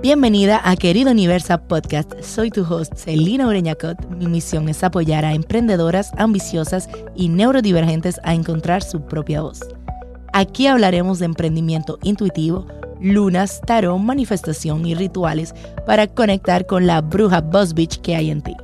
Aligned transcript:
Bienvenida 0.00 0.60
a 0.62 0.76
Querido 0.76 1.10
Universa 1.10 1.58
Podcast. 1.58 2.12
Soy 2.22 2.52
tu 2.52 2.62
host, 2.62 2.94
Celina 2.94 3.48
Ureñacot. 3.48 3.98
Mi 4.10 4.28
misión 4.28 4.68
es 4.68 4.84
apoyar 4.84 5.24
a 5.24 5.34
emprendedoras 5.34 6.12
ambiciosas 6.16 6.88
y 7.16 7.28
neurodivergentes 7.28 8.20
a 8.22 8.32
encontrar 8.32 8.84
su 8.84 9.04
propia 9.04 9.42
voz. 9.42 9.58
Aquí 10.32 10.68
hablaremos 10.68 11.18
de 11.18 11.24
emprendimiento 11.24 11.98
intuitivo, 12.04 12.64
lunas, 13.00 13.60
tarot, 13.66 13.98
manifestación 13.98 14.86
y 14.86 14.94
rituales 14.94 15.52
para 15.84 16.06
conectar 16.06 16.66
con 16.66 16.86
la 16.86 17.00
bruja 17.00 17.40
Boss 17.40 17.74
Bitch 17.74 18.00
que 18.00 18.14
hay 18.14 18.30
en 18.30 18.42
ti. 18.42 18.54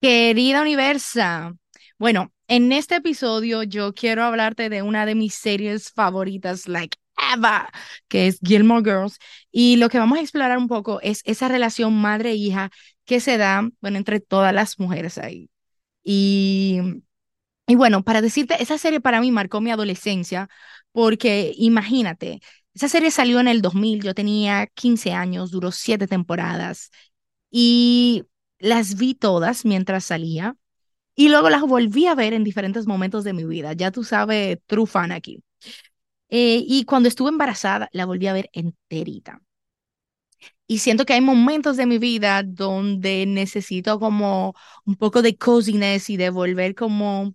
Querida 0.00 0.62
Universa, 0.62 1.56
bueno, 1.98 2.30
en 2.48 2.72
este 2.72 2.96
episodio 2.96 3.62
yo 3.62 3.92
quiero 3.94 4.24
hablarte 4.24 4.68
de 4.68 4.82
una 4.82 5.06
de 5.06 5.14
mis 5.14 5.34
series 5.34 5.90
favoritas, 5.92 6.68
like 6.68 6.96
ever, 7.34 7.62
que 8.08 8.26
es 8.28 8.38
Gilmore 8.42 8.82
Girls. 8.84 9.18
Y 9.50 9.76
lo 9.76 9.88
que 9.88 9.98
vamos 9.98 10.18
a 10.18 10.22
explorar 10.22 10.58
un 10.58 10.68
poco 10.68 11.00
es 11.02 11.22
esa 11.24 11.48
relación 11.48 11.94
madre-hija 12.00 12.70
que 13.04 13.20
se 13.20 13.38
da, 13.38 13.68
bueno, 13.80 13.98
entre 13.98 14.20
todas 14.20 14.52
las 14.54 14.78
mujeres 14.78 15.18
ahí. 15.18 15.50
Y, 16.04 16.80
y 17.66 17.74
bueno, 17.74 18.04
para 18.04 18.22
decirte, 18.22 18.62
esa 18.62 18.78
serie 18.78 19.00
para 19.00 19.20
mí 19.20 19.32
marcó 19.32 19.60
mi 19.60 19.70
adolescencia, 19.70 20.48
porque 20.92 21.52
imagínate, 21.56 22.40
esa 22.74 22.88
serie 22.88 23.10
salió 23.10 23.40
en 23.40 23.48
el 23.48 23.62
2000, 23.62 24.02
yo 24.02 24.14
tenía 24.14 24.66
15 24.68 25.12
años, 25.12 25.50
duró 25.50 25.72
siete 25.72 26.06
temporadas 26.06 26.90
y 27.50 28.24
las 28.58 28.96
vi 28.96 29.14
todas 29.14 29.64
mientras 29.64 30.04
salía. 30.04 30.56
Y 31.16 31.28
luego 31.30 31.50
las 31.50 31.62
volví 31.62 32.06
a 32.06 32.14
ver 32.14 32.32
en 32.34 32.44
diferentes 32.44 32.86
momentos 32.86 33.24
de 33.24 33.32
mi 33.32 33.44
vida. 33.44 33.72
Ya 33.72 33.90
tú 33.90 34.04
sabes, 34.04 34.58
true 34.66 34.86
fan 34.86 35.12
aquí. 35.12 35.42
Eh, 36.30 36.64
y 36.66 36.84
cuando 36.84 37.08
estuve 37.08 37.30
embarazada, 37.30 37.88
la 37.92 38.06
volví 38.06 38.26
a 38.28 38.34
ver 38.34 38.50
enterita. 38.52 39.40
Y 40.66 40.78
siento 40.78 41.04
que 41.06 41.12
hay 41.14 41.20
momentos 41.20 41.76
de 41.76 41.86
mi 41.86 41.98
vida 41.98 42.42
donde 42.42 43.24
necesito 43.26 44.00
como 44.00 44.54
un 44.84 44.96
poco 44.96 45.22
de 45.22 45.36
coziness 45.36 46.10
y 46.10 46.16
de 46.16 46.30
volver 46.30 46.74
como 46.74 47.34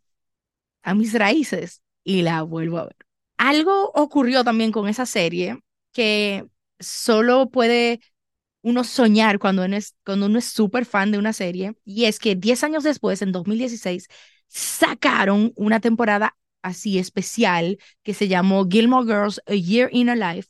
a 0.83 0.95
mis 0.95 1.13
raíces 1.13 1.81
y 2.03 2.23
la 2.23 2.43
vuelvo 2.43 2.79
a 2.79 2.85
ver. 2.85 2.97
Algo 3.37 3.91
ocurrió 3.95 4.43
también 4.43 4.71
con 4.71 4.87
esa 4.89 5.05
serie 5.05 5.59
que 5.93 6.45
solo 6.79 7.49
puede 7.49 8.01
uno 8.61 8.83
soñar 8.83 9.39
cuando 9.39 9.65
uno 9.65 9.75
es, 9.77 9.95
cuando 10.05 10.27
uno 10.27 10.39
es 10.39 10.45
súper 10.45 10.85
fan 10.85 11.11
de 11.11 11.17
una 11.17 11.33
serie, 11.33 11.75
y 11.85 12.05
es 12.05 12.19
que 12.19 12.35
10 12.35 12.63
años 12.63 12.83
después, 12.83 13.21
en 13.21 13.31
2016, 13.31 14.07
sacaron 14.47 15.53
una 15.55 15.79
temporada 15.79 16.37
así 16.61 16.99
especial 16.99 17.77
que 18.03 18.13
se 18.13 18.27
llamó 18.27 18.67
Gilmore 18.69 19.05
Girls 19.07 19.41
A 19.47 19.53
Year 19.55 19.89
in 19.91 20.09
a 20.09 20.15
Life. 20.15 20.49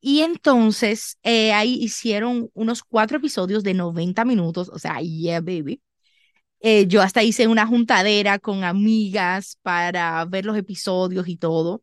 Y 0.00 0.20
entonces 0.22 1.18
eh, 1.24 1.52
ahí 1.52 1.74
hicieron 1.82 2.50
unos 2.54 2.82
cuatro 2.84 3.18
episodios 3.18 3.64
de 3.64 3.74
90 3.74 4.24
minutos, 4.24 4.70
o 4.72 4.78
sea, 4.78 5.00
yeah, 5.00 5.40
baby. 5.40 5.82
Eh, 6.60 6.86
yo 6.88 7.02
hasta 7.02 7.22
hice 7.22 7.46
una 7.48 7.66
juntadera 7.66 8.38
con 8.38 8.64
amigas 8.64 9.58
para 9.62 10.24
ver 10.24 10.44
los 10.44 10.56
episodios 10.56 11.28
y 11.28 11.36
todo. 11.36 11.82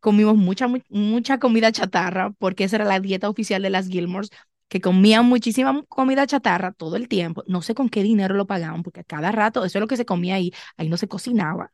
Comimos 0.00 0.36
mucha, 0.36 0.68
mucha 0.90 1.38
comida 1.38 1.72
chatarra 1.72 2.32
porque 2.38 2.64
esa 2.64 2.76
era 2.76 2.86
la 2.86 3.00
dieta 3.00 3.28
oficial 3.28 3.62
de 3.62 3.70
las 3.70 3.88
Gilmores 3.88 4.30
que 4.70 4.80
comían 4.82 5.26
muchísima 5.26 5.84
comida 5.88 6.26
chatarra 6.28 6.72
todo 6.72 6.96
el 6.96 7.08
tiempo. 7.08 7.44
No 7.48 7.62
sé 7.62 7.74
con 7.76 7.90
qué 7.90 8.02
dinero 8.04 8.36
lo 8.36 8.46
pagaban, 8.48 8.84
porque 8.84 9.04
cada 9.04 9.32
rato 9.32 9.66
eso 9.66 9.78
es 9.78 9.82
lo 9.82 9.88
que 9.88 9.98
se 9.98 10.06
comía 10.06 10.36
ahí, 10.36 10.52
ahí 10.78 10.88
no 10.90 10.98
se 10.98 11.08
cocinaba. 11.08 11.72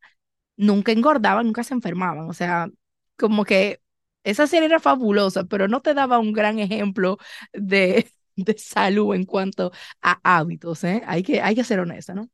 Nunca 0.56 0.92
engordaban, 0.92 1.46
nunca 1.46 1.64
se 1.64 1.74
enfermaban. 1.74 2.28
O 2.30 2.34
sea, 2.34 2.68
como 3.16 3.44
que 3.44 3.80
esa 4.24 4.46
serie 4.46 4.66
era 4.68 4.80
fabulosa, 4.80 5.44
pero 5.44 5.68
no 5.68 5.80
te 5.82 5.94
daba 5.94 6.18
un 6.18 6.32
gran 6.32 6.58
ejemplo 6.58 7.18
de, 7.52 8.10
de 8.36 8.56
salud 8.58 9.14
en 9.14 9.24
cuanto 9.24 9.72
a 10.02 10.20
hábitos, 10.24 10.84
¿eh? 10.84 11.02
Hay 11.06 11.22
que, 11.22 11.40
hay 11.42 11.54
que 11.54 11.64
ser 11.64 11.80
honesta, 11.80 12.14
¿no? 12.14 12.30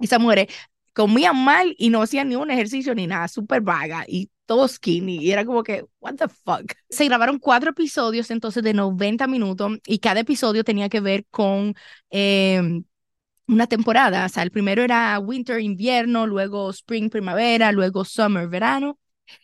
Esa 0.00 0.18
mujeres 0.18 0.48
comían 0.94 1.36
mal 1.44 1.74
y 1.78 1.90
no 1.90 2.02
hacían 2.02 2.30
ni 2.30 2.36
un 2.36 2.50
ejercicio 2.52 2.94
ni 2.96 3.06
nada, 3.08 3.28
súper 3.28 3.62
vaga 3.62 4.04
y 4.08 4.30
todo 4.46 4.68
skinny. 4.68 5.18
Y 5.18 5.32
era 5.32 5.44
como 5.44 5.62
que, 5.62 5.84
what 6.00 6.16
the 6.16 6.28
fuck. 6.28 6.72
Se 6.90 7.04
grabaron 7.06 7.38
cuatro 7.38 7.70
episodios 7.70 8.30
entonces 8.30 8.62
de 8.62 8.74
90 8.74 9.26
minutos 9.26 9.78
y 9.86 9.98
cada 9.98 10.20
episodio 10.20 10.64
tenía 10.64 10.88
que 10.88 11.00
ver 11.00 11.26
con 11.30 11.74
em, 12.10 12.84
una 13.48 13.66
temporada. 13.66 14.26
O 14.26 14.28
sea, 14.28 14.42
el 14.42 14.50
primero 14.50 14.82
era 14.82 15.18
winter, 15.18 15.60
invierno, 15.60 16.26
luego 16.26 16.70
spring, 16.70 17.10
primavera, 17.10 17.72
luego 17.72 18.04
summer, 18.04 18.48
verano 18.48 18.98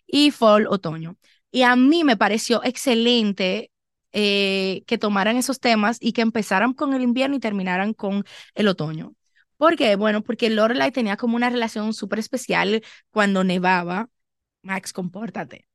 y 0.06 0.30
fall, 0.30 0.66
otoño. 0.68 1.16
Y 1.50 1.62
a 1.62 1.76
mí 1.76 2.04
me 2.04 2.16
pareció 2.16 2.62
excelente 2.64 3.70
eh, 4.12 4.82
que 4.86 4.98
tomaran 4.98 5.36
esos 5.36 5.60
temas 5.60 5.98
y 6.00 6.12
que 6.12 6.22
empezaran 6.22 6.72
con 6.74 6.94
el 6.94 7.02
invierno 7.02 7.36
y 7.36 7.40
terminaran 7.40 7.94
con 7.94 8.24
el 8.54 8.68
otoño. 8.68 9.14
¿Por 9.56 9.76
qué? 9.76 9.96
Bueno, 9.96 10.22
porque 10.22 10.50
Lorelai 10.50 10.92
tenía 10.92 11.16
como 11.16 11.36
una 11.36 11.50
relación 11.50 11.92
súper 11.94 12.20
especial 12.20 12.82
cuando 13.10 13.44
nevaba. 13.44 14.08
Max, 14.62 14.92
compórtate. 14.92 15.66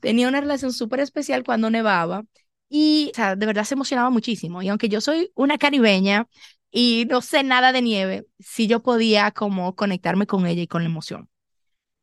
tenía 0.00 0.28
una 0.28 0.40
relación 0.40 0.72
súper 0.72 1.00
especial 1.00 1.44
cuando 1.44 1.70
nevaba 1.70 2.24
y, 2.68 3.10
o 3.12 3.16
sea, 3.16 3.36
de 3.36 3.46
verdad 3.46 3.64
se 3.64 3.74
emocionaba 3.74 4.10
muchísimo. 4.10 4.62
Y 4.62 4.68
aunque 4.68 4.88
yo 4.88 5.00
soy 5.00 5.30
una 5.34 5.58
caribeña 5.58 6.28
y 6.70 7.06
no 7.10 7.20
sé 7.20 7.42
nada 7.42 7.72
de 7.72 7.82
nieve, 7.82 8.26
sí 8.38 8.66
yo 8.66 8.82
podía 8.82 9.30
como 9.30 9.74
conectarme 9.76 10.26
con 10.26 10.46
ella 10.46 10.62
y 10.62 10.66
con 10.68 10.82
la 10.82 10.88
emoción. 10.88 11.28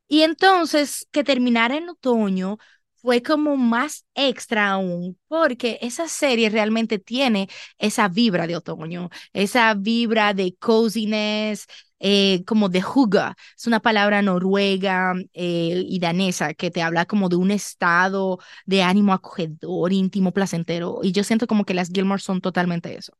Y 0.08 0.22
entonces, 0.22 1.08
que 1.12 1.24
terminara 1.24 1.76
en 1.76 1.88
otoño 1.90 2.58
fue 2.96 3.22
como 3.22 3.56
más 3.56 4.06
extra 4.14 4.70
aún, 4.72 5.18
porque 5.28 5.78
esa 5.82 6.08
serie 6.08 6.50
realmente 6.50 6.98
tiene 6.98 7.48
esa 7.78 8.08
vibra 8.08 8.46
de 8.46 8.56
otoño, 8.56 9.10
esa 9.32 9.74
vibra 9.74 10.34
de 10.34 10.56
coziness, 10.58 11.66
eh, 12.00 12.44
como 12.46 12.68
de 12.68 12.82
huga, 12.82 13.36
es 13.56 13.66
una 13.66 13.80
palabra 13.80 14.22
noruega 14.22 15.14
eh, 15.34 15.84
y 15.86 15.98
danesa 16.00 16.54
que 16.54 16.70
te 16.70 16.82
habla 16.82 17.06
como 17.06 17.28
de 17.28 17.36
un 17.36 17.50
estado 17.50 18.38
de 18.66 18.82
ánimo 18.82 19.12
acogedor, 19.12 19.92
íntimo, 19.92 20.32
placentero, 20.32 21.00
y 21.02 21.12
yo 21.12 21.24
siento 21.24 21.46
como 21.46 21.64
que 21.64 21.74
las 21.74 21.90
Gilmore 21.90 22.20
son 22.22 22.40
totalmente 22.40 22.96
eso. 22.96 23.12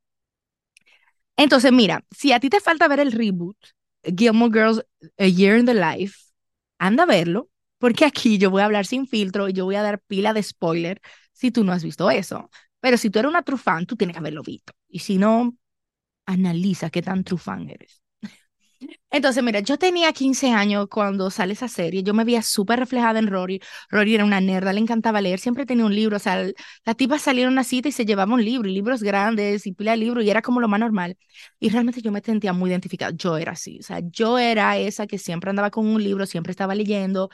Entonces, 1.37 1.73
mira, 1.73 2.05
si 2.11 2.33
a 2.33 2.41
ti 2.41 2.51
te 2.51 2.61
falta 2.61 2.89
ver 2.89 3.01
el 3.01 3.13
reboot, 3.13 3.57
Gilmore 4.05 4.53
Girls, 4.53 4.85
A 5.19 5.27
Year 5.27 5.59
in 5.59 5.67
the 5.67 5.75
Life, 5.75 6.17
anda 6.79 7.05
a 7.05 7.07
verlo, 7.07 7.51
porque 7.79 8.05
aquí 8.05 8.39
yo 8.39 8.51
voy 8.51 8.63
a 8.63 8.67
hablar 8.67 8.87
sin 8.87 9.07
filtro 9.07 9.49
y 9.49 9.53
yo 9.53 9.65
voy 9.65 9.77
a 9.77 9.83
dar 9.83 10.01
pila 10.01 10.33
de 10.33 10.43
spoiler 10.43 11.01
si 11.33 11.51
tú 11.51 11.65
no 11.65 11.73
has 11.73 11.83
visto 11.85 12.11
eso. 12.11 12.51
Pero 12.81 12.97
si 12.97 13.11
tú 13.11 13.19
eres 13.19 13.31
una 13.31 13.43
true 13.43 13.59
fan, 13.59 13.87
tú 13.87 13.97
tienes 13.97 14.15
que 14.15 14.19
haberlo 14.21 14.43
visto. 14.43 14.73
Y 14.89 15.01
si 15.01 15.19
no, 15.19 15.57
analiza 16.27 16.91
qué 16.91 17.03
tan 17.03 17.25
true 17.25 17.39
fan 17.39 17.71
eres. 17.71 18.03
Entonces, 19.11 19.43
mira, 19.43 19.61
yo 19.61 19.77
tenía 19.79 20.13
15 20.13 20.51
años 20.53 20.87
cuando 20.91 21.31
sale 21.31 21.53
esa 21.53 21.69
serie, 21.69 22.03
yo 22.03 22.15
me 22.15 22.25
veía 22.25 22.43
súper 22.43 22.79
reflejada 22.79 23.19
en 23.19 23.27
Rory. 23.27 23.61
Rory 23.91 24.15
era 24.15 24.25
una 24.25 24.41
nerda, 24.41 24.73
le 24.73 24.81
encantaba 24.81 25.21
leer, 25.21 25.39
siempre 25.41 25.67
tenía 25.67 25.85
un 25.85 25.95
libro, 25.95 26.17
o 26.17 26.19
sea, 26.21 26.47
la 26.85 26.95
tipa 26.95 27.19
salía 27.19 27.47
a 27.47 27.51
una 27.51 27.65
cita 27.65 27.89
y 27.89 27.93
se 27.93 28.07
llevaba 28.07 28.33
un 28.35 28.45
libro, 28.45 28.69
y 28.69 28.73
libros 28.73 29.03
grandes 29.03 29.67
y 29.67 29.73
pila 29.73 29.93
de 29.93 29.97
libros, 29.99 30.25
y 30.25 30.31
era 30.31 30.43
como 30.43 30.61
lo 30.61 30.69
más 30.69 30.81
normal. 30.81 31.17
Y 31.59 31.69
realmente 31.71 32.01
yo 32.03 32.13
me 32.13 32.21
sentía 32.21 32.53
muy 32.53 32.71
identificada, 32.71 33.13
yo 33.15 33.37
era 33.37 33.53
así, 33.53 33.79
o 33.81 33.83
sea, 33.83 34.01
yo 34.11 34.39
era 34.39 34.79
esa 34.79 35.07
que 35.07 35.19
siempre 35.19 35.51
andaba 35.51 35.71
con 35.71 35.87
un 35.87 36.03
libro, 36.03 36.25
siempre 36.27 36.51
estaba 36.53 36.75
leyendo, 36.75 37.31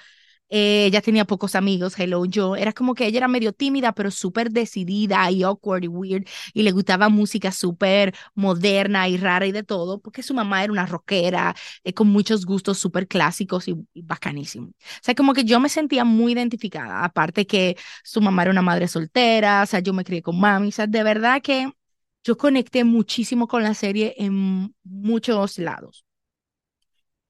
eh, 0.49 0.87
ella 0.87 1.01
tenía 1.03 1.25
pocos 1.25 1.55
amigos, 1.57 1.99
hello, 1.99 2.25
yo. 2.25 2.57
Era 2.57 2.73
como 2.73 2.95
que 2.95 3.07
ella 3.07 3.19
era 3.19 3.29
medio 3.29 3.53
tímida, 3.53 3.93
pero 3.93 4.11
súper 4.11 4.51
decidida 4.51 5.31
y 5.31 5.43
awkward 5.43 5.85
y 5.85 5.89
weird. 5.89 6.25
Y 6.55 6.63
le 6.63 6.71
gustaba 6.73 7.09
música 7.09 7.53
súper 7.53 8.15
moderna 8.35 9.09
y 9.09 9.17
rara 9.17 9.47
y 9.47 9.53
de 9.53 9.63
todo, 9.65 10.01
porque 10.01 10.23
su 10.23 10.35
mamá 10.35 10.63
era 10.65 10.73
una 10.73 10.87
rockera 10.87 11.55
eh, 11.85 11.93
con 11.95 12.09
muchos 12.09 12.47
gustos 12.47 12.79
súper 12.79 13.09
clásicos 13.09 13.69
y, 13.69 13.77
y 13.95 14.03
bacanísimos. 14.03 14.71
O 14.71 14.75
sea, 15.03 15.15
como 15.15 15.35
que 15.35 15.45
yo 15.45 15.61
me 15.61 15.69
sentía 15.69 16.05
muy 16.05 16.33
identificada. 16.33 17.05
Aparte 17.05 17.47
que 17.47 17.77
su 18.05 18.21
mamá 18.21 18.43
era 18.43 18.51
una 18.53 18.63
madre 18.63 18.89
soltera, 18.89 19.63
o 19.63 19.67
sea, 19.67 19.81
yo 19.81 19.93
me 19.93 20.05
crié 20.05 20.23
con 20.23 20.39
mami. 20.39 20.69
O 20.69 20.73
sea, 20.73 20.87
de 20.87 21.03
verdad 21.03 21.43
que 21.43 21.71
yo 22.25 22.37
conecté 22.37 22.85
muchísimo 22.85 23.49
con 23.49 23.63
la 23.63 23.75
serie 23.75 24.15
en 24.19 24.75
muchos 24.85 25.59
lados. 25.59 26.06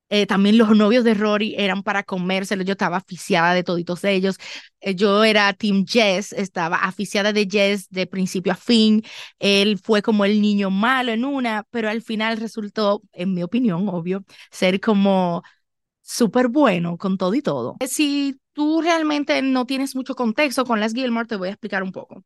Eh, 0.09 0.27
también 0.27 0.57
los 0.57 0.71
novios 0.77 1.03
de 1.05 1.15
Rory 1.15 1.55
eran 1.59 1.83
para 1.83 2.03
comérselo. 2.05 2.63
Yo 2.63 2.73
estaba 2.73 2.99
aficiada 2.99 3.55
de 3.55 3.65
toditos 3.65 4.05
ellos. 4.05 4.37
Eh, 4.81 4.95
yo 4.95 5.25
era 5.25 5.53
Team 5.53 5.85
Jess, 5.87 6.33
estaba 6.33 6.77
aficiada 6.77 7.33
de 7.33 7.49
Jess 7.51 7.89
de 7.91 8.07
principio 8.07 8.53
a 8.53 8.57
fin. 8.57 9.03
Él 9.39 9.79
fue 9.83 10.03
como 10.03 10.25
el 10.25 10.41
niño 10.41 10.71
malo 10.71 11.13
en 11.13 11.25
una, 11.25 11.65
pero 11.71 11.89
al 11.89 12.03
final 12.03 12.37
resultó, 12.39 13.03
en 13.13 13.35
mi 13.35 13.43
opinión, 13.43 13.89
obvio, 13.89 14.25
ser 14.51 14.81
como 14.81 15.43
súper 16.03 16.49
bueno 16.49 16.97
con 16.99 17.19
todo 17.19 17.35
y 17.35 17.43
todo. 17.43 17.77
Si 17.87 18.39
tú 18.53 18.81
realmente 18.83 19.43
no 19.43 19.67
tienes 19.67 19.97
mucho 19.97 20.15
contexto 20.15 20.65
con 20.65 20.81
las 20.81 20.95
Gilmore, 20.95 21.27
te 21.27 21.37
voy 21.37 21.49
a 21.49 21.53
explicar 21.53 21.83
un 21.83 21.93
poco. 21.93 22.25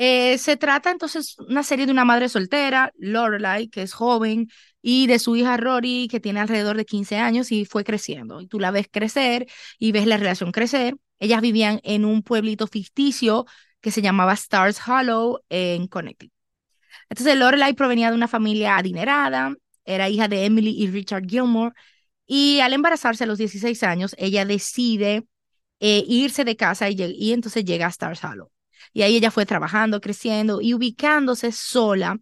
Eh, 0.00 0.38
se 0.38 0.56
trata 0.56 0.90
entonces 0.92 1.36
una 1.40 1.64
serie 1.64 1.84
de 1.86 1.92
una 1.92 2.04
madre 2.04 2.28
soltera, 2.28 2.92
Lorelai, 2.98 3.68
que 3.68 3.82
es 3.82 3.92
joven, 3.92 4.48
y 4.80 5.08
de 5.08 5.18
su 5.18 5.34
hija 5.36 5.56
Rory, 5.56 6.06
que 6.08 6.20
tiene 6.20 6.40
alrededor 6.40 6.76
de 6.76 6.84
15 6.84 7.16
años 7.16 7.50
y 7.50 7.64
fue 7.64 7.82
creciendo. 7.84 8.40
Y 8.40 8.46
tú 8.46 8.60
la 8.60 8.70
ves 8.70 8.86
crecer 8.90 9.46
y 9.78 9.90
ves 9.92 10.06
la 10.06 10.16
relación 10.16 10.52
crecer. 10.52 10.96
Ellas 11.18 11.40
vivían 11.42 11.80
en 11.82 12.04
un 12.04 12.22
pueblito 12.22 12.66
ficticio 12.68 13.44
que 13.80 13.90
se 13.90 14.02
llamaba 14.02 14.34
Stars 14.34 14.80
Hollow 14.86 15.40
en 15.48 15.88
Connecticut. 15.88 16.32
Entonces 17.10 17.36
Lorelai 17.36 17.74
provenía 17.74 18.10
de 18.10 18.16
una 18.16 18.28
familia 18.28 18.76
adinerada, 18.76 19.54
era 19.84 20.08
hija 20.08 20.28
de 20.28 20.44
Emily 20.46 20.70
y 20.78 20.88
Richard 20.88 21.26
Gilmore, 21.26 21.74
y 22.26 22.60
al 22.60 22.74
embarazarse 22.74 23.24
a 23.24 23.26
los 23.26 23.38
16 23.38 23.82
años, 23.84 24.14
ella 24.18 24.44
decide 24.46 25.26
eh, 25.80 26.04
irse 26.08 26.44
de 26.44 26.56
casa 26.56 26.90
y, 26.90 26.96
y 27.00 27.32
entonces 27.32 27.64
llega 27.64 27.86
a 27.86 27.90
Stars 27.90 28.22
Hollow. 28.24 28.50
Y 28.92 29.02
ahí 29.02 29.16
ella 29.16 29.30
fue 29.30 29.46
trabajando, 29.46 30.00
creciendo 30.00 30.60
y 30.60 30.74
ubicándose 30.74 31.52
sola 31.52 32.18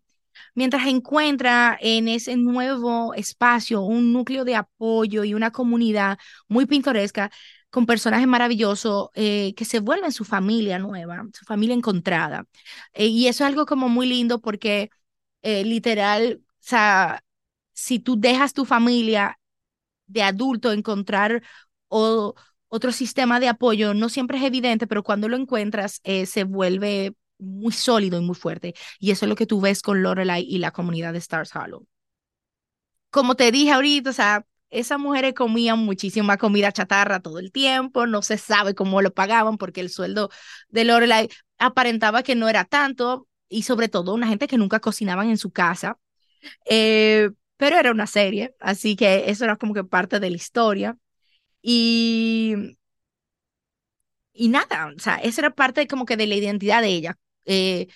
mientras 0.55 0.87
encuentra 0.87 1.79
en 1.81 2.09
ese 2.09 2.37
nuevo 2.37 3.15
espacio 3.15 3.83
un 3.83 4.13
núcleo 4.13 4.45
de 4.45 4.57
apoyo 4.57 5.25
y 5.25 5.35
una 5.35 5.51
comunidad 5.51 6.19
muy 6.49 6.67
pintoresca 6.67 7.31
con 7.71 7.87
personajes 7.87 8.27
maravillosos 8.27 9.09
eh, 9.15 9.55
que 9.55 9.65
se 9.65 9.81
vuelven 9.81 10.13
su 10.13 10.25
familia 10.25 10.79
nueva, 10.79 11.25
su 11.33 11.45
familia 11.45 11.75
encontrada. 11.75 12.47
Eh, 12.95 13.07
y 13.07 13.29
eso 13.29 13.45
es 13.45 13.49
algo 13.49 13.67
como 13.67 13.89
muy 13.89 14.07
lindo 14.07 14.41
porque 14.41 14.91
eh, 15.43 15.65
literal, 15.65 16.41
o 16.43 16.47
sea, 16.61 17.23
si 17.73 17.99
tú 17.99 18.19
dejas 18.19 18.53
tu 18.55 18.65
familia 18.65 19.39
de 20.07 20.23
adulto 20.23 20.73
encontrar 20.73 21.43
o, 21.89 22.35
otro 22.69 22.93
sistema 22.93 23.41
de 23.41 23.49
apoyo, 23.49 23.95
no 23.95 24.09
siempre 24.09 24.39
es 24.39 24.45
evidente, 24.45 24.87
pero 24.87 25.03
cuando 25.03 25.29
lo 25.29 25.37
encuentras 25.37 26.01
se 26.05 26.45
vuelve 26.45 27.15
muy 27.39 27.73
sólido 27.73 28.19
y 28.21 28.25
muy 28.25 28.35
fuerte. 28.35 28.75
Y 28.99 29.11
eso 29.11 29.25
es 29.25 29.29
lo 29.29 29.37
que 29.37 29.47
tú 29.47 29.61
ves 29.61 29.83
con 29.83 30.03
Lorelai 30.03 30.43
y 30.43 30.59
la 30.59 30.71
comunidad 30.73 31.13
de 31.13 31.19
Stars 31.19 31.55
Hollow. 31.55 31.87
Como 33.11 33.35
te 33.35 33.51
dije 33.51 33.73
ahorita, 33.73 34.11
o 34.11 34.13
sea, 34.13 34.47
esas 34.71 34.99
mujeres 34.99 35.35
comían 35.35 35.79
muchísima 35.79 36.37
comida 36.37 36.73
chatarra 36.73 37.21
todo 37.21 37.39
el 37.39 37.53
tiempo, 37.53 38.07
no 38.07 38.23
se 38.23 38.37
sabe 38.39 38.75
cómo 38.75 39.01
lo 39.01 39.13
pagaban 39.15 39.59
porque 39.59 39.81
el 39.81 39.91
sueldo 39.91 40.31
de 40.69 40.85
Lorelai 40.85 41.29
aparentaba 41.59 42.23
que 42.23 42.35
no 42.35 42.49
era 42.49 42.65
tanto 42.65 43.29
y 43.49 43.63
sobre 43.63 43.89
todo 43.89 44.13
una 44.15 44.27
gente 44.29 44.49
que 44.49 44.59
nunca 44.59 44.81
cocinaban 44.81 45.31
en 45.31 45.39
su 45.39 45.51
casa. 45.51 45.99
Eh, 46.67 47.31
pero 47.57 47.79
era 47.79 47.91
una 47.91 48.07
serie, 48.07 48.55
así 48.61 48.97
que 48.97 49.31
eso 49.31 49.45
era 49.45 49.57
como 49.57 49.75
que 49.75 49.85
parte 49.85 50.21
de 50.21 50.31
la 50.31 50.37
historia. 50.37 50.99
Y, 51.69 52.77
y 54.33 54.49
nada, 54.49 54.93
o 54.97 54.99
sea, 54.99 55.17
esa 55.17 55.41
era 55.43 55.51
parte 55.51 55.87
como 55.87 56.05
que 56.07 56.17
de 56.17 56.27
la 56.27 56.35
identidad 56.35 56.83
de 56.83 56.89
ella. 56.89 57.19
Eh, 57.45 57.89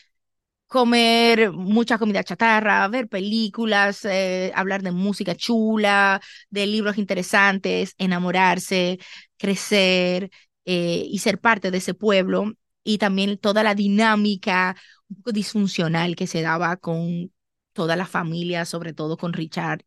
comer 0.69 1.53
mucha 1.53 1.99
comida 1.99 2.25
chatarra, 2.25 2.89
ver 2.89 3.09
películas, 3.09 4.05
eh, 4.07 4.53
hablar 4.57 4.83
de 4.83 4.93
música 4.93 5.35
chula, 5.37 6.21
de 6.51 6.67
libros 6.67 6.99
interesantes, 6.99 7.95
enamorarse, 7.99 8.99
crecer 9.39 10.31
eh, 10.67 11.05
y 11.09 11.19
ser 11.21 11.41
parte 11.41 11.71
de 11.71 11.79
ese 11.79 11.95
pueblo 11.95 12.53
y 12.85 12.99
también 12.99 13.39
toda 13.39 13.63
la 13.65 13.75
dinámica 13.77 14.77
un 15.09 15.17
poco 15.19 15.33
disfuncional 15.33 16.17
que 16.17 16.27
se 16.29 16.43
daba 16.43 16.77
con 16.79 17.33
toda 17.75 17.97
la 17.97 18.07
familia, 18.07 18.65
sobre 18.67 18.95
todo 18.95 19.17
con 19.19 19.33
Richard 19.35 19.83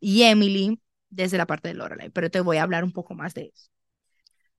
y 0.00 0.22
Emily 0.22 0.80
desde 1.10 1.38
la 1.38 1.46
parte 1.46 1.68
de 1.68 1.74
Lorelai, 1.74 2.10
pero 2.10 2.30
te 2.30 2.40
voy 2.40 2.58
a 2.58 2.62
hablar 2.62 2.84
un 2.84 2.92
poco 2.92 3.14
más 3.14 3.34
de 3.34 3.52
eso. 3.54 3.70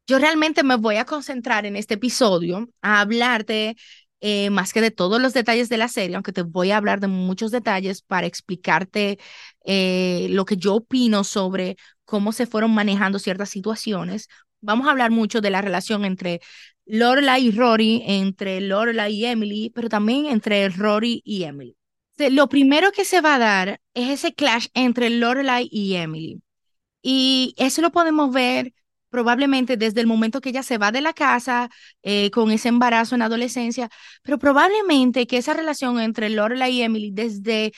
Yo 0.07 0.17
realmente 0.19 0.63
me 0.63 0.75
voy 0.75 0.95
a 0.95 1.05
concentrar 1.05 1.65
en 1.65 1.75
este 1.75 1.93
episodio 1.95 2.67
a 2.81 3.01
hablarte 3.01 3.75
eh, 4.21 4.49
más 4.49 4.73
que 4.73 4.81
de 4.81 4.91
todos 4.91 5.21
los 5.21 5.33
detalles 5.33 5.69
de 5.69 5.77
la 5.77 5.87
serie, 5.87 6.15
aunque 6.15 6.33
te 6.33 6.41
voy 6.41 6.71
a 6.71 6.77
hablar 6.77 6.99
de 6.99 7.07
muchos 7.07 7.51
detalles 7.51 8.01
para 8.01 8.27
explicarte 8.27 9.19
eh, 9.65 10.27
lo 10.31 10.45
que 10.45 10.57
yo 10.57 10.75
opino 10.75 11.23
sobre 11.23 11.77
cómo 12.05 12.31
se 12.31 12.47
fueron 12.47 12.71
manejando 12.73 13.19
ciertas 13.19 13.49
situaciones. 13.49 14.27
Vamos 14.61 14.87
a 14.87 14.91
hablar 14.91 15.11
mucho 15.11 15.41
de 15.41 15.51
la 15.51 15.61
relación 15.61 16.03
entre 16.05 16.41
Lorelai 16.85 17.45
y 17.47 17.51
Rory, 17.51 18.03
entre 18.07 18.61
Lorelai 18.61 19.13
y 19.13 19.25
Emily, 19.25 19.71
pero 19.75 19.89
también 19.89 20.25
entre 20.25 20.67
Rory 20.69 21.21
y 21.23 21.43
Emily. 21.43 21.77
Lo 22.31 22.49
primero 22.49 22.91
que 22.91 23.05
se 23.05 23.21
va 23.21 23.35
a 23.35 23.39
dar 23.39 23.81
es 23.93 24.09
ese 24.09 24.33
clash 24.33 24.67
entre 24.73 25.09
Lorelai 25.09 25.67
y 25.71 25.95
Emily. 25.95 26.41
Y 27.01 27.55
eso 27.57 27.81
lo 27.81 27.91
podemos 27.91 28.33
ver 28.33 28.73
probablemente 29.09 29.77
desde 29.77 30.01
el 30.01 30.07
momento 30.07 30.41
que 30.41 30.49
ella 30.49 30.63
se 30.63 30.77
va 30.77 30.91
de 30.91 31.01
la 31.01 31.13
casa 31.13 31.69
eh, 32.03 32.31
con 32.31 32.51
ese 32.51 32.69
embarazo 32.69 33.15
en 33.15 33.23
adolescencia, 33.23 33.89
pero 34.23 34.39
probablemente 34.39 35.27
que 35.27 35.37
esa 35.37 35.53
relación 35.53 35.99
entre 35.99 36.29
Lorelai 36.29 36.73
y 36.73 36.81
Emily 36.83 37.11
desde 37.11 37.71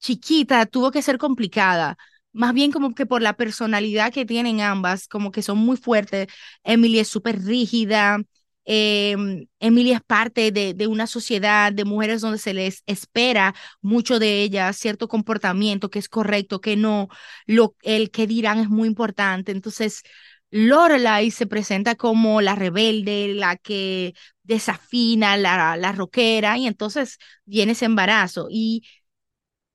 chiquita 0.00 0.66
tuvo 0.66 0.90
que 0.90 1.02
ser 1.02 1.18
complicada. 1.18 1.96
Más 2.32 2.52
bien 2.54 2.70
como 2.72 2.94
que 2.94 3.06
por 3.06 3.22
la 3.22 3.34
personalidad 3.34 4.12
que 4.12 4.26
tienen 4.26 4.60
ambas, 4.60 5.08
como 5.08 5.30
que 5.32 5.42
son 5.42 5.58
muy 5.58 5.76
fuertes. 5.76 6.28
Emily 6.64 6.98
es 7.00 7.08
súper 7.08 7.42
rígida, 7.42 8.18
eh, 8.66 9.16
Emily 9.60 9.92
es 9.92 10.02
parte 10.02 10.50
de, 10.52 10.74
de, 10.74 10.86
una 10.86 11.06
sociedad 11.06 11.72
de 11.72 11.84
mujeres 11.84 12.20
donde 12.20 12.38
se 12.38 12.54
les 12.54 12.82
espera 12.86 13.54
mucho 13.80 14.18
de 14.18 14.42
ellas, 14.42 14.76
cierto 14.76 15.08
comportamiento 15.08 15.90
que 15.90 15.98
es 16.00 16.08
correcto, 16.08 16.60
que 16.60 16.76
no, 16.76 17.08
lo, 17.46 17.76
el 17.82 18.10
que 18.10 18.26
dirán 18.26 18.58
es 18.58 18.68
muy 18.68 18.88
importante. 18.88 19.52
Entonces, 19.52 20.02
Lorelai 20.50 21.30
se 21.30 21.46
presenta 21.46 21.94
como 21.96 22.40
la 22.40 22.54
rebelde, 22.54 23.34
la 23.34 23.56
que 23.56 24.14
desafina, 24.42 25.36
la, 25.36 25.76
la 25.76 25.92
rockera, 25.92 26.56
y 26.58 26.66
entonces 26.66 27.18
viene 27.44 27.72
ese 27.72 27.84
embarazo. 27.86 28.48
Y 28.50 28.84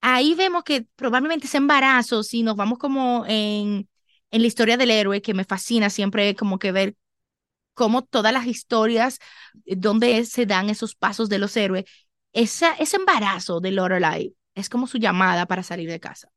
ahí 0.02 0.36
vemos 0.36 0.64
que 0.64 0.86
probablemente 0.96 1.48
ese 1.48 1.58
embarazo, 1.58 2.24
si 2.24 2.44
nos 2.44 2.56
vamos 2.56 2.78
como 2.80 3.26
en, 3.28 3.90
en 4.32 4.42
la 4.42 4.48
historia 4.48 4.78
del 4.78 4.92
héroe, 4.92 5.22
que 5.22 5.34
me 5.34 5.46
fascina 5.46 5.90
siempre 5.90 6.36
como 6.36 6.60
que 6.60 6.72
ver 6.72 6.96
cómo 7.73 8.03
todas 8.03 8.33
las 8.33 8.47
historias 8.47 9.19
eh, 9.65 9.75
donde 9.77 10.25
se 10.25 10.45
dan 10.45 10.69
esos 10.69 10.95
pasos 10.95 11.29
de 11.29 11.39
los 11.39 11.56
héroes, 11.57 11.85
esa, 12.33 12.73
ese 12.75 12.97
embarazo 12.97 13.59
de 13.59 13.71
Lorelai 13.71 14.35
es 14.56 14.69
como 14.69 14.88
su 14.88 14.97
llamada 14.97 15.45
para 15.45 15.63
salir 15.63 15.89
de 15.89 16.00
casa 16.00 16.29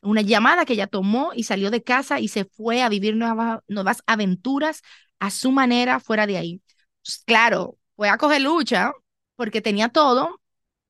una 0.00 0.20
llamada 0.20 0.64
que 0.64 0.74
ella 0.74 0.86
tomó 0.86 1.32
y 1.34 1.44
salió 1.44 1.70
de 1.70 1.82
casa 1.82 2.20
y 2.20 2.28
se 2.28 2.44
fue 2.44 2.82
a 2.82 2.88
vivir 2.88 3.16
nuevas, 3.16 3.60
nuevas 3.68 4.02
aventuras 4.06 4.82
a 5.18 5.30
su 5.30 5.50
manera 5.52 6.00
fuera 6.00 6.26
de 6.26 6.36
ahí. 6.36 6.62
Pues, 7.04 7.22
claro, 7.24 7.78
fue 7.96 8.08
a 8.08 8.18
coger 8.18 8.42
lucha 8.42 8.92
porque 9.36 9.60
tenía 9.62 9.88
todo 9.88 10.40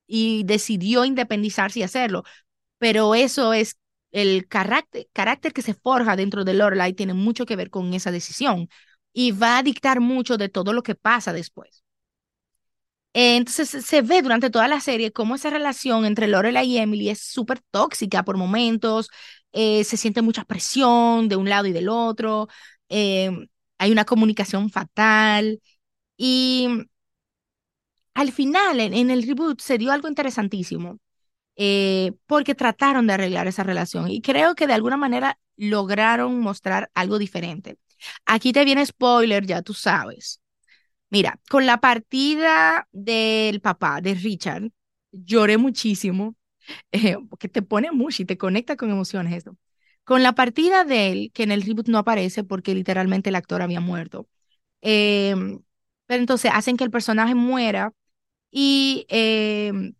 y 0.07 0.45
decidió 0.45 1.05
independizarse 1.05 1.81
y 1.81 1.83
hacerlo, 1.85 2.25
pero 2.79 3.15
eso 3.15 3.53
es 3.55 3.79
el 4.13 4.49
carácter, 4.49 5.09
carácter 5.13 5.53
que 5.53 5.63
se 5.63 5.75
forja 5.75 6.17
dentro 6.17 6.45
de 6.45 6.55
Lorelai 6.55 6.95
tiene 6.95 7.15
mucho 7.15 7.47
que 7.47 7.57
ver 7.57 7.71
con 7.71 7.95
esa 7.95 8.13
decisión 8.13 8.69
y 9.15 9.33
va 9.33 9.59
a 9.59 9.63
dictar 9.63 10.01
mucho 10.01 10.37
de 10.39 10.51
todo 10.51 10.73
lo 10.75 10.83
que 10.83 10.95
pasa 10.97 11.33
después. 11.33 11.85
Entonces 13.13 13.85
se 13.87 14.03
ve 14.03 14.23
durante 14.23 14.51
toda 14.51 14.67
la 14.69 14.81
serie 14.81 15.13
cómo 15.13 15.37
esa 15.37 15.51
relación 15.51 16.05
entre 16.05 16.27
Lorelai 16.27 16.67
y 16.69 16.79
Emily 16.79 17.11
es 17.11 17.21
súper 17.21 17.61
tóxica 17.71 18.25
por 18.25 18.37
momentos, 18.37 19.09
eh, 19.53 19.85
se 19.85 19.97
siente 19.97 20.21
mucha 20.23 20.45
presión 20.45 21.29
de 21.29 21.37
un 21.37 21.49
lado 21.49 21.67
y 21.67 21.73
del 21.73 21.89
otro, 21.89 22.49
eh, 22.89 23.31
hay 23.79 23.93
una 23.93 24.05
comunicación 24.05 24.69
fatal 24.71 25.61
y 26.17 26.69
al 28.15 28.33
final 28.33 28.81
en, 28.81 29.11
el 29.11 29.23
reboot 29.27 29.61
se 29.61 29.79
dio 29.79 29.93
algo 29.93 30.09
interesantísimo 30.09 30.99
eh, 31.57 32.13
porque 32.27 32.55
trataron 32.55 33.07
de 33.07 33.15
arreglar 33.15 33.47
esa 33.49 33.65
relación 33.65 34.11
y 34.11 34.23
creo 34.23 34.55
que 34.55 34.67
de 34.67 34.75
alguna 34.75 34.97
manera 34.97 35.39
lograron 35.57 36.41
mostrar 36.41 36.91
algo 36.95 37.19
diferente. 37.19 37.79
Aquí 38.27 38.53
te 38.53 38.65
viene 38.65 38.85
spoiler, 38.87 39.47
ya 39.47 39.63
tú 39.63 39.75
sabes. 39.75 40.41
Mira, 41.11 41.41
con 41.51 41.67
la 41.67 41.79
partida 41.81 42.89
del 42.93 43.61
papá 43.61 44.01
de 44.01 44.15
Richard, 44.15 44.71
lloré 45.13 45.59
muchísimo, 45.59 46.35
eh, 46.93 47.17
porque 47.31 47.49
te 47.49 47.63
pone 47.63 47.93
mucho 47.93 48.23
y 48.23 48.27
te 48.27 48.39
conecta 48.39 48.77
con 48.77 48.91
emociones 48.91 49.35
esto. 49.35 49.57
Con 50.05 50.23
la 50.23 50.35
partida 50.35 50.85
de 50.85 51.13
él, 51.13 51.33
que 51.35 51.45
en 51.45 51.53
el 51.53 51.63
reboot 51.63 51.89
no 51.89 51.99
aparece 51.99 52.45
porque 52.45 52.75
literalmente 52.75 53.31
el 53.31 53.37
actor 53.37 53.63
había 53.63 53.81
muerto. 53.81 54.29
Em, 54.83 55.61
pero 56.07 56.21
entonces 56.21 56.51
hacen 56.55 56.77
que 56.77 56.85
el 56.85 56.91
personaje 56.91 57.35
muera 57.35 57.93
y 58.51 59.07
em, 59.11 59.95